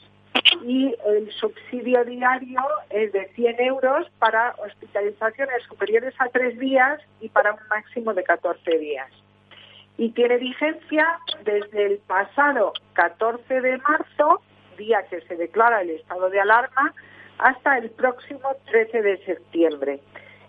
y 0.64 0.94
el 1.06 1.30
subsidio 1.32 2.04
diario 2.04 2.60
es 2.90 3.12
de 3.12 3.28
100 3.34 3.60
euros 3.60 4.08
para 4.18 4.54
hospitalizaciones 4.64 5.62
superiores 5.68 6.14
a 6.18 6.28
tres 6.28 6.58
días 6.58 7.00
y 7.20 7.28
para 7.28 7.52
un 7.52 7.60
máximo 7.68 8.14
de 8.14 8.24
14 8.24 8.78
días. 8.78 9.10
Y 9.96 10.10
tiene 10.10 10.38
vigencia 10.38 11.06
desde 11.44 11.86
el 11.86 11.98
pasado 11.98 12.72
14 12.94 13.60
de 13.60 13.78
marzo, 13.78 14.40
día 14.76 15.04
que 15.08 15.20
se 15.22 15.36
declara 15.36 15.82
el 15.82 15.90
estado 15.90 16.30
de 16.30 16.40
alarma, 16.40 16.94
hasta 17.38 17.78
el 17.78 17.90
próximo 17.90 18.56
13 18.70 19.02
de 19.02 19.24
septiembre. 19.24 20.00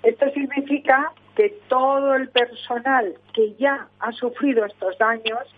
Esto 0.03 0.29
significa 0.31 1.11
que 1.35 1.49
todo 1.67 2.15
el 2.15 2.29
personal 2.29 3.15
que 3.33 3.53
ya 3.55 3.87
ha 3.99 4.11
sufrido 4.13 4.65
estos 4.65 4.97
daños, 4.97 5.53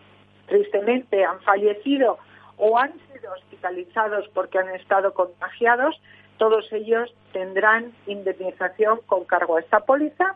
tristemente 0.48 1.24
han 1.24 1.40
fallecido 1.42 2.18
o 2.58 2.78
han 2.78 2.94
sido 3.12 3.32
hospitalizados 3.34 4.28
porque 4.34 4.60
han 4.60 4.70
estado 4.76 5.14
contagiados, 5.14 6.00
todos 6.38 6.72
ellos 6.72 7.14
tendrán 7.32 7.94
indemnización 8.06 9.00
con 9.06 9.26
cargo 9.26 9.58
a 9.58 9.62
esta 9.62 9.80
póliza 9.82 10.36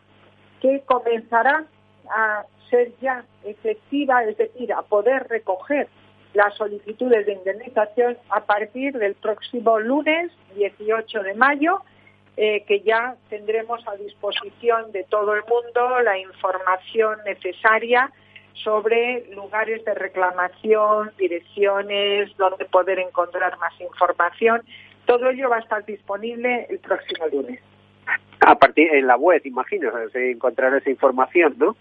que 0.60 0.82
comenzará 0.86 1.64
a 2.08 2.44
ser 2.70 2.92
ya 3.00 3.24
efectiva, 3.44 4.24
es 4.24 4.36
decir, 4.36 4.72
a 4.72 4.82
poder 4.82 5.28
recoger 5.28 5.88
las 6.34 6.54
solicitudes 6.54 7.26
de 7.26 7.34
indemnización 7.34 8.16
a 8.30 8.40
partir 8.44 8.96
del 8.96 9.14
próximo 9.14 9.78
lunes 9.78 10.32
18 10.54 11.22
de 11.22 11.34
mayo, 11.34 11.82
eh, 12.36 12.64
que 12.64 12.80
ya 12.80 13.16
tendremos 13.28 13.86
a 13.86 13.96
disposición 13.96 14.90
de 14.92 15.04
todo 15.04 15.34
el 15.34 15.42
mundo 15.42 16.00
la 16.00 16.18
información 16.18 17.18
necesaria 17.26 18.10
sobre 18.54 19.26
lugares 19.34 19.84
de 19.84 19.94
reclamación, 19.94 21.10
direcciones, 21.18 22.36
donde 22.36 22.64
poder 22.66 22.98
encontrar 22.98 23.58
más 23.58 23.78
información. 23.80 24.62
Todo 25.06 25.30
ello 25.30 25.48
va 25.48 25.56
a 25.56 25.60
estar 25.60 25.84
disponible 25.84 26.66
el 26.70 26.78
próximo 26.78 27.26
lunes. 27.26 27.60
A 28.40 28.54
partir 28.56 28.92
en 28.94 29.06
la 29.06 29.16
web, 29.16 29.40
imagino, 29.44 29.90
se 30.10 30.32
encontrará 30.32 30.78
esa 30.78 30.90
información, 30.90 31.54
¿no? 31.58 31.76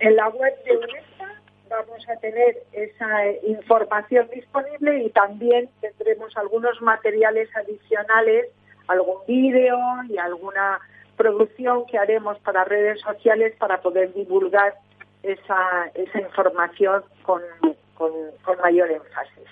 En 0.00 0.16
la 0.16 0.28
web 0.28 0.52
de 0.64 0.76
UNESA 0.76 1.40
vamos 1.68 2.08
a 2.08 2.16
tener 2.16 2.56
esa 2.72 3.26
información 3.46 4.28
disponible 4.34 5.04
y 5.04 5.10
también 5.10 5.68
tendremos 5.80 6.36
algunos 6.36 6.80
materiales 6.82 7.48
adicionales, 7.54 8.46
algún 8.88 9.18
vídeo 9.26 9.78
y 10.08 10.18
alguna 10.18 10.80
producción 11.16 11.86
que 11.86 11.98
haremos 11.98 12.38
para 12.40 12.64
redes 12.64 13.00
sociales 13.00 13.54
para 13.58 13.80
poder 13.82 14.12
divulgar 14.14 14.74
esa, 15.22 15.90
esa 15.94 16.20
información 16.20 17.02
con, 17.22 17.42
con, 17.94 18.12
mayor 18.62 18.90
énfasis. 18.90 19.48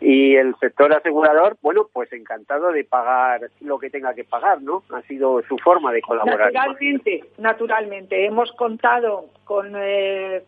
Y 0.00 0.36
el 0.36 0.54
sector 0.60 0.92
asegurador, 0.92 1.56
bueno, 1.62 1.88
pues 1.90 2.12
encantado 2.12 2.72
de 2.72 2.84
pagar 2.84 3.40
lo 3.60 3.78
que 3.78 3.88
tenga 3.88 4.12
que 4.12 4.24
pagar, 4.24 4.60
¿no? 4.60 4.82
Ha 4.92 5.00
sido 5.02 5.42
su 5.48 5.56
forma 5.58 5.92
de 5.92 6.02
colaborar. 6.02 6.52
Naturalmente, 6.52 7.24
naturalmente. 7.38 8.26
Hemos 8.26 8.52
contado 8.52 9.26
con, 9.44 9.72
eh, 9.76 10.42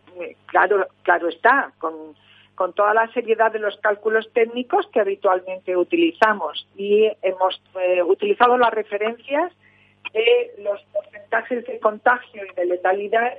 claro, 0.47 0.87
claro 1.03 1.29
está, 1.29 1.73
con, 1.79 2.15
con 2.57 2.73
toda 2.73 2.93
la 2.93 3.07
seriedad 3.13 3.53
de 3.53 3.61
los 3.61 3.77
cálculos 3.79 4.29
técnicos 4.33 4.89
que 4.89 5.01
habitualmente 5.01 5.77
utilizamos 5.77 6.67
y 6.77 7.09
hemos 7.23 7.63
eh, 7.81 8.03
utilizado 8.03 8.59
las 8.59 8.73
referencias 8.75 9.53
de 10.13 10.63
los 10.63 10.83
porcentajes 10.93 11.67
de 11.67 11.79
contagio 11.79 12.43
y 12.45 12.55
de 12.55 12.65
letalidad 12.67 13.35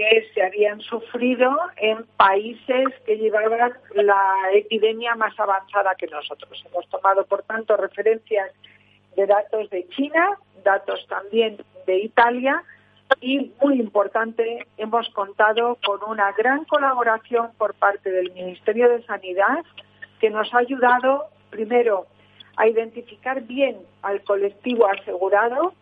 que 0.00 0.30
se 0.32 0.42
habían 0.42 0.80
sufrido 0.80 1.54
en 1.76 2.06
países 2.16 2.88
que 3.04 3.18
llevaban 3.18 3.74
la 3.94 4.22
epidemia 4.54 5.14
más 5.14 5.38
avanzada 5.38 5.94
que 5.94 6.06
nosotros. 6.06 6.64
Hemos 6.66 6.88
tomado, 6.88 7.26
por 7.26 7.42
tanto, 7.42 7.76
referencias 7.76 8.50
de 9.14 9.26
datos 9.26 9.68
de 9.68 9.86
China, 9.90 10.38
datos 10.64 11.06
también 11.06 11.58
de 11.86 11.98
Italia 11.98 12.62
y, 13.20 13.52
muy 13.60 13.78
importante, 13.78 14.66
hemos 14.78 15.06
contado 15.10 15.76
con 15.84 16.02
una 16.08 16.32
gran 16.32 16.64
colaboración 16.64 17.50
por 17.58 17.74
parte 17.74 18.10
del 18.10 18.32
Ministerio 18.32 18.88
de 18.88 19.04
Sanidad 19.04 19.66
que 20.18 20.30
nos 20.30 20.54
ha 20.54 20.60
ayudado, 20.60 21.26
primero, 21.50 22.06
a 22.56 22.66
identificar 22.68 23.42
bien 23.42 23.76
al 24.00 24.22
colectivo 24.22 24.86
asegurado 24.86 25.74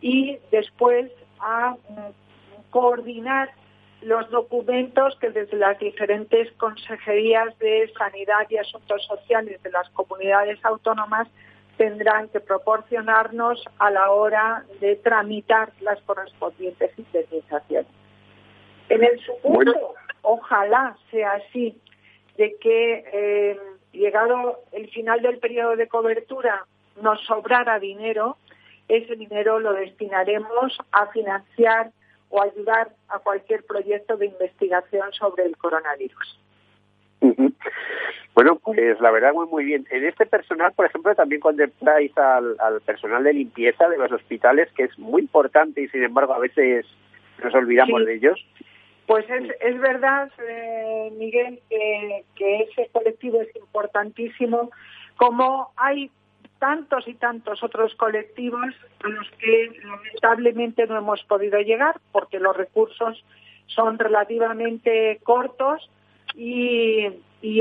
y 0.00 0.38
después 0.52 1.10
a 1.40 1.74
coordinar 2.76 3.48
los 4.02 4.28
documentos 4.28 5.16
que 5.18 5.30
desde 5.30 5.56
las 5.56 5.78
diferentes 5.78 6.52
consejerías 6.58 7.58
de 7.58 7.90
Sanidad 7.96 8.46
y 8.50 8.58
Asuntos 8.58 9.02
Sociales 9.06 9.62
de 9.62 9.70
las 9.70 9.88
comunidades 9.90 10.62
autónomas 10.62 11.26
tendrán 11.78 12.28
que 12.28 12.40
proporcionarnos 12.40 13.64
a 13.78 13.90
la 13.90 14.10
hora 14.10 14.66
de 14.78 14.96
tramitar 14.96 15.72
las 15.80 15.98
correspondientes 16.02 16.90
indemnizaciones. 16.98 17.90
En 18.90 19.02
el 19.02 19.18
supuesto, 19.20 19.94
ojalá 20.20 20.98
sea 21.10 21.32
así, 21.32 21.80
de 22.36 22.56
que 22.60 23.04
eh, 23.10 23.58
llegado 23.92 24.60
el 24.72 24.90
final 24.90 25.22
del 25.22 25.38
periodo 25.38 25.76
de 25.76 25.88
cobertura 25.88 26.66
nos 27.00 27.22
sobrara 27.24 27.78
dinero, 27.78 28.36
ese 28.86 29.16
dinero 29.16 29.60
lo 29.60 29.72
destinaremos 29.72 30.78
a 30.92 31.06
financiar 31.06 31.90
o 32.30 32.42
ayudar 32.42 32.90
a 33.08 33.18
cualquier 33.18 33.64
proyecto 33.64 34.16
de 34.16 34.26
investigación 34.26 35.12
sobre 35.12 35.44
el 35.44 35.56
coronavirus. 35.56 36.40
Bueno, 38.34 38.56
pues 38.56 39.00
la 39.00 39.10
verdad 39.10 39.32
muy 39.32 39.46
muy 39.46 39.64
bien. 39.64 39.86
En 39.90 40.04
este 40.04 40.26
personal, 40.26 40.72
por 40.74 40.86
ejemplo, 40.86 41.14
también 41.14 41.40
contempláis 41.40 42.16
al, 42.18 42.56
al 42.58 42.80
personal 42.82 43.24
de 43.24 43.32
limpieza 43.32 43.88
de 43.88 43.96
los 43.96 44.12
hospitales, 44.12 44.70
que 44.76 44.84
es 44.84 44.98
muy 44.98 45.22
importante 45.22 45.80
y 45.80 45.88
sin 45.88 46.02
embargo 46.02 46.34
a 46.34 46.38
veces 46.38 46.86
nos 47.42 47.54
olvidamos 47.54 48.04
de 48.04 48.14
ellos. 48.14 48.46
Pues 49.06 49.24
es, 49.30 49.50
es 49.60 49.78
verdad, 49.80 50.30
eh, 50.46 51.12
Miguel, 51.16 51.60
que, 51.70 52.24
que 52.34 52.62
ese 52.62 52.90
colectivo 52.92 53.40
es 53.40 53.54
importantísimo. 53.56 54.70
Como 55.16 55.70
hay 55.76 56.10
tantos 56.58 57.06
y 57.08 57.14
tantos 57.14 57.62
otros 57.62 57.94
colectivos 57.94 58.74
a 59.04 59.08
los 59.08 59.30
que 59.32 59.72
lamentablemente 59.84 60.86
no 60.86 60.96
hemos 60.96 61.22
podido 61.24 61.58
llegar 61.60 62.00
porque 62.12 62.40
los 62.40 62.56
recursos 62.56 63.22
son 63.66 63.98
relativamente 63.98 65.20
cortos 65.22 65.90
y, 66.34 67.06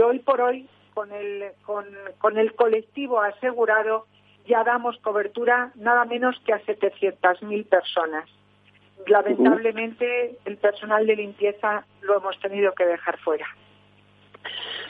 hoy 0.01 0.19
por 0.19 0.41
hoy 0.41 0.67
con 0.93 1.11
el, 1.11 1.51
con, 1.65 2.37
el 2.37 2.53
colectivo 2.55 3.21
asegurado 3.21 4.05
ya 4.47 4.63
damos 4.63 4.97
cobertura 4.99 5.71
nada 5.75 6.05
menos 6.05 6.39
que 6.45 6.53
a 6.53 6.61
700.000 6.61 7.65
personas. 7.65 8.29
Lamentablemente 9.07 10.37
el 10.45 10.57
personal 10.57 11.05
de 11.05 11.15
limpieza 11.15 11.85
lo 12.01 12.17
hemos 12.17 12.39
tenido 12.39 12.73
que 12.73 12.85
dejar 12.85 13.17
fuera. 13.19 13.45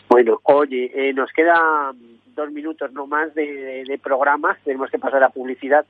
Bueno, 0.10 0.40
oye, 0.44 0.92
eh, 0.94 1.14
nos 1.14 1.32
queda 1.32 1.94
dos 2.36 2.52
minutos 2.52 2.92
no 2.92 3.08
más 3.08 3.34
de, 3.34 3.84
de, 3.88 3.98
programas, 3.98 4.58
tenemos 4.64 4.92
que 4.92 5.00
pasar 5.00 5.24
a 5.24 5.30
publicidad. 5.30 5.86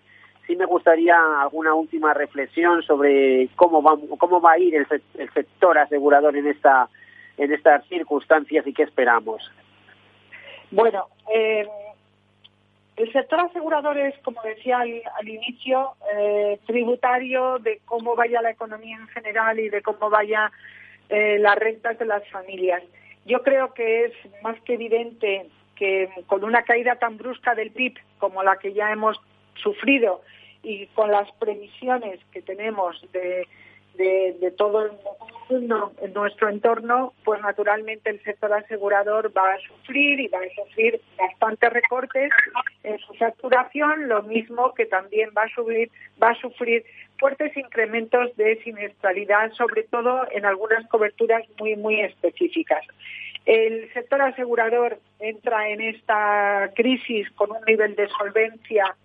Sí 0.47 0.55
me 0.55 0.65
gustaría 0.65 1.15
alguna 1.41 1.73
última 1.73 2.13
reflexión 2.13 2.83
sobre 2.83 3.49
cómo 3.55 3.81
va, 3.81 3.97
cómo 4.17 4.39
va 4.39 4.53
a 4.53 4.59
ir 4.59 4.75
el, 4.75 4.87
sector 5.33 5.77
asegurador 5.77 6.37
en 6.37 6.47
esta 6.47 6.87
en 7.37 7.51
estas 7.51 7.85
circunstancias 7.87 8.65
y 8.65 8.73
qué 8.73 8.83
esperamos. 8.83 9.51
Bueno, 10.71 11.07
eh, 11.33 11.67
El 12.95 13.11
sector 13.11 13.41
asegurador 13.41 13.97
es, 13.97 14.17
como 14.19 14.41
decía 14.41 14.79
al, 14.79 15.27
inicio, 15.27 15.95
eh, 16.15 16.59
tributario 16.65 17.59
de 17.59 17.81
cómo 17.83 18.15
vaya 18.15 18.41
la 18.41 18.51
economía 18.51 18.95
en 18.95 19.07
general 19.07 19.59
y 19.59 19.67
de 19.67 19.81
cómo 19.81 20.09
vaya 20.09 20.49
eh, 21.09 21.37
las 21.39 21.55
rentas 21.57 21.99
de 21.99 22.05
las 22.05 22.25
familias. 22.29 22.81
Yo 23.25 23.41
creo 23.43 23.73
que 23.73 24.05
es 24.05 24.13
más 24.43 24.59
que 24.61 24.75
evidente 24.75 25.49
que 25.75 26.09
con 26.27 26.43
una 26.43 26.63
caída 26.63 26.95
tan 26.95 27.17
brusca 27.17 27.55
del 27.55 27.71
PIB 27.71 27.97
como 28.17 28.43
la 28.43 28.57
que 28.57 28.73
ya 28.73 28.91
hemos 28.91 29.19
sufrido 29.55 30.21
y 30.63 30.87
con 30.87 31.11
las 31.11 31.31
previsiones 31.33 32.19
que 32.31 32.41
tenemos 32.41 32.99
de, 33.11 33.47
de, 33.97 34.53
todo 34.57 34.85
el 34.85 34.91
mundo 35.49 35.93
en 36.01 36.13
nuestro 36.13 36.49
entorno, 36.49 37.13
pues 37.23 37.41
naturalmente 37.41 38.09
el 38.09 38.21
sector 38.23 38.51
asegurador 38.53 39.31
va 39.35 39.53
a 39.53 39.59
sufrir 39.59 40.19
y 40.19 40.27
va 40.27 40.39
a 40.39 40.63
sufrir 40.63 40.99
bastantes 41.17 41.73
recortes 41.73 42.31
en 42.83 42.97
su 42.99 43.13
facturación, 43.13 44.07
lo 44.07 44.23
mismo 44.23 44.73
que 44.73 44.85
también 44.85 45.29
va 45.37 45.43
a 45.43 45.49
subir, 45.49 45.91
va 46.21 46.29
a 46.29 46.35
sufrir 46.35 46.83
fuertes 47.19 47.55
incrementos 47.55 48.35
de 48.37 48.61
siniestralidad, 48.63 49.51
sobre 49.53 49.83
todo 49.83 50.23
en 50.31 50.45
algunas 50.45 50.87
coberturas 50.87 51.43
muy 51.59 51.75
muy 51.75 52.01
específicas. 52.01 52.83
El 53.45 53.93
sector 53.93 54.21
asegurador 54.21 54.99
entra 55.19 55.69
en 55.69 55.81
esta 55.81 56.71
crisis 56.75 57.29
con 57.31 57.51
un 57.51 57.63
nivel 57.67 57.95
de 57.95 58.07
solvencia 58.09 58.95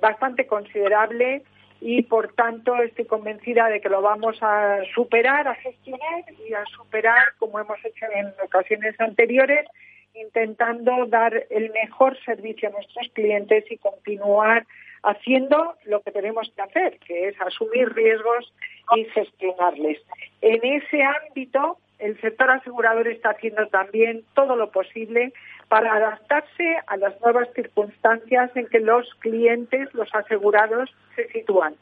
bastante 0.00 0.46
considerable 0.46 1.42
y 1.80 2.02
por 2.02 2.32
tanto 2.34 2.74
estoy 2.82 3.04
convencida 3.04 3.68
de 3.68 3.80
que 3.80 3.88
lo 3.88 4.02
vamos 4.02 4.36
a 4.40 4.78
superar, 4.94 5.46
a 5.48 5.54
gestionar 5.56 6.24
y 6.46 6.54
a 6.54 6.64
superar 6.66 7.34
como 7.38 7.60
hemos 7.60 7.78
hecho 7.84 8.06
en 8.14 8.32
ocasiones 8.44 8.98
anteriores, 9.00 9.66
intentando 10.14 11.06
dar 11.06 11.46
el 11.50 11.70
mejor 11.72 12.18
servicio 12.24 12.68
a 12.68 12.72
nuestros 12.72 13.08
clientes 13.12 13.64
y 13.70 13.76
continuar 13.76 14.66
haciendo 15.02 15.74
lo 15.84 16.00
que 16.02 16.10
tenemos 16.10 16.50
que 16.56 16.62
hacer, 16.62 16.98
que 17.00 17.28
es 17.28 17.40
asumir 17.40 17.92
riesgos 17.94 18.52
y 18.96 19.04
gestionarles. 19.04 20.00
En 20.40 20.64
ese 20.64 21.02
ámbito, 21.02 21.78
el 21.98 22.20
sector 22.20 22.50
asegurador 22.50 23.08
está 23.08 23.30
haciendo 23.30 23.66
también 23.68 24.24
todo 24.34 24.56
lo 24.56 24.70
posible 24.70 25.32
para 25.68 25.94
adaptarse 25.94 26.76
a 26.86 26.96
las 26.96 27.20
nuevas 27.20 27.48
circunstancias 27.54 28.50
en 28.54 28.66
que 28.66 28.80
los 28.80 29.12
clientes, 29.16 29.92
los 29.94 30.14
asegurados, 30.14 30.94
se 31.14 31.28
sitúan. 31.28 31.74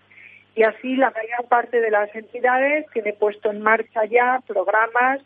Y 0.55 0.63
así 0.63 0.97
la 0.97 1.11
mayor 1.11 1.49
parte 1.49 1.81
de 1.81 1.91
las 1.91 2.15
entidades 2.15 2.87
tiene 2.93 3.13
puesto 3.13 3.51
en 3.51 3.61
marcha 3.61 4.05
ya 4.05 4.41
programas 4.47 5.21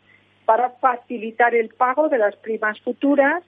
para 0.45 0.71
facilitar 0.71 1.53
el 1.53 1.69
pago 1.69 2.09
de 2.09 2.17
las 2.17 2.35
primas 2.37 2.79
futuras 2.81 3.43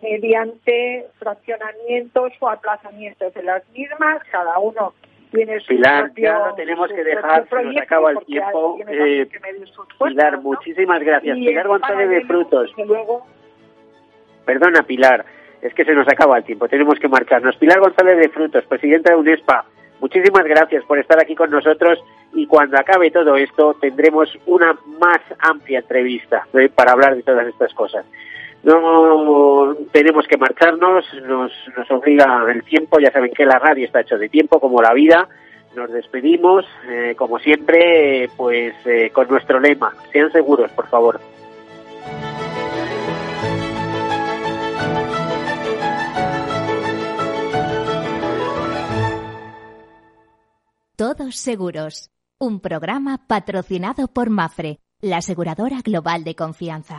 mediante 0.00 1.06
fraccionamientos 1.18 2.32
o 2.38 2.48
aplazamientos 2.48 3.34
de 3.34 3.42
las 3.42 3.68
mismas, 3.70 4.22
cada 4.30 4.58
uno 4.60 4.94
Pilar, 5.30 6.12
ya 6.16 6.38
no 6.38 6.54
tenemos 6.54 6.88
que 6.88 7.04
dejar, 7.04 7.48
se 7.48 7.62
nos 7.62 7.76
acaba 7.76 8.10
el 8.10 8.18
tiempo. 8.26 8.78
Eh, 8.88 9.28
Pilar, 10.04 10.40
muchísimas 10.40 11.00
gracias. 11.00 11.36
Pilar 11.36 11.68
González 11.68 12.08
de 12.10 12.24
Frutos. 12.24 12.72
Luego, 12.76 13.24
Perdona, 14.44 14.82
Pilar, 14.82 15.24
es 15.62 15.72
que 15.74 15.84
se 15.84 15.94
nos 15.94 16.08
acaba 16.08 16.38
el 16.38 16.44
tiempo, 16.44 16.68
tenemos 16.68 16.98
que 16.98 17.08
marcharnos. 17.08 17.56
Pilar 17.56 17.78
González 17.80 18.18
de 18.18 18.28
Frutos, 18.30 18.64
presidenta 18.66 19.12
de 19.12 19.16
UNESPA, 19.16 19.64
muchísimas 20.00 20.44
gracias 20.44 20.84
por 20.84 20.98
estar 20.98 21.20
aquí 21.20 21.34
con 21.34 21.50
nosotros 21.50 22.02
y 22.32 22.46
cuando 22.46 22.78
acabe 22.78 23.10
todo 23.10 23.36
esto 23.36 23.74
tendremos 23.80 24.28
una 24.46 24.76
más 24.98 25.20
amplia 25.38 25.80
entrevista 25.80 26.46
¿eh? 26.54 26.68
para 26.74 26.92
hablar 26.92 27.14
de 27.14 27.22
todas 27.22 27.46
estas 27.46 27.72
cosas. 27.74 28.04
No 28.62 29.74
tenemos 29.90 30.26
que 30.26 30.36
marcharnos, 30.36 31.04
nos, 31.22 31.52
obliga 31.90 32.44
el 32.52 32.62
tiempo, 32.62 32.98
ya 33.00 33.10
saben 33.10 33.32
que 33.32 33.46
la 33.46 33.58
radio 33.58 33.86
está 33.86 34.00
hecho 34.00 34.18
de 34.18 34.28
tiempo, 34.28 34.60
como 34.60 34.82
la 34.82 34.92
vida. 34.92 35.28
Nos 35.74 35.90
despedimos, 35.90 36.66
eh, 36.88 37.14
como 37.16 37.38
siempre, 37.38 38.28
pues 38.36 38.74
eh, 38.84 39.10
con 39.10 39.28
nuestro 39.28 39.60
lema. 39.60 39.94
Sean 40.12 40.30
seguros, 40.32 40.70
por 40.72 40.88
favor. 40.88 41.20
Todos 50.96 51.36
Seguros, 51.36 52.10
un 52.38 52.60
programa 52.60 53.26
patrocinado 53.26 54.08
por 54.08 54.28
Mafre, 54.28 54.80
la 55.00 55.16
aseguradora 55.16 55.80
global 55.82 56.24
de 56.24 56.34
confianza. 56.34 56.98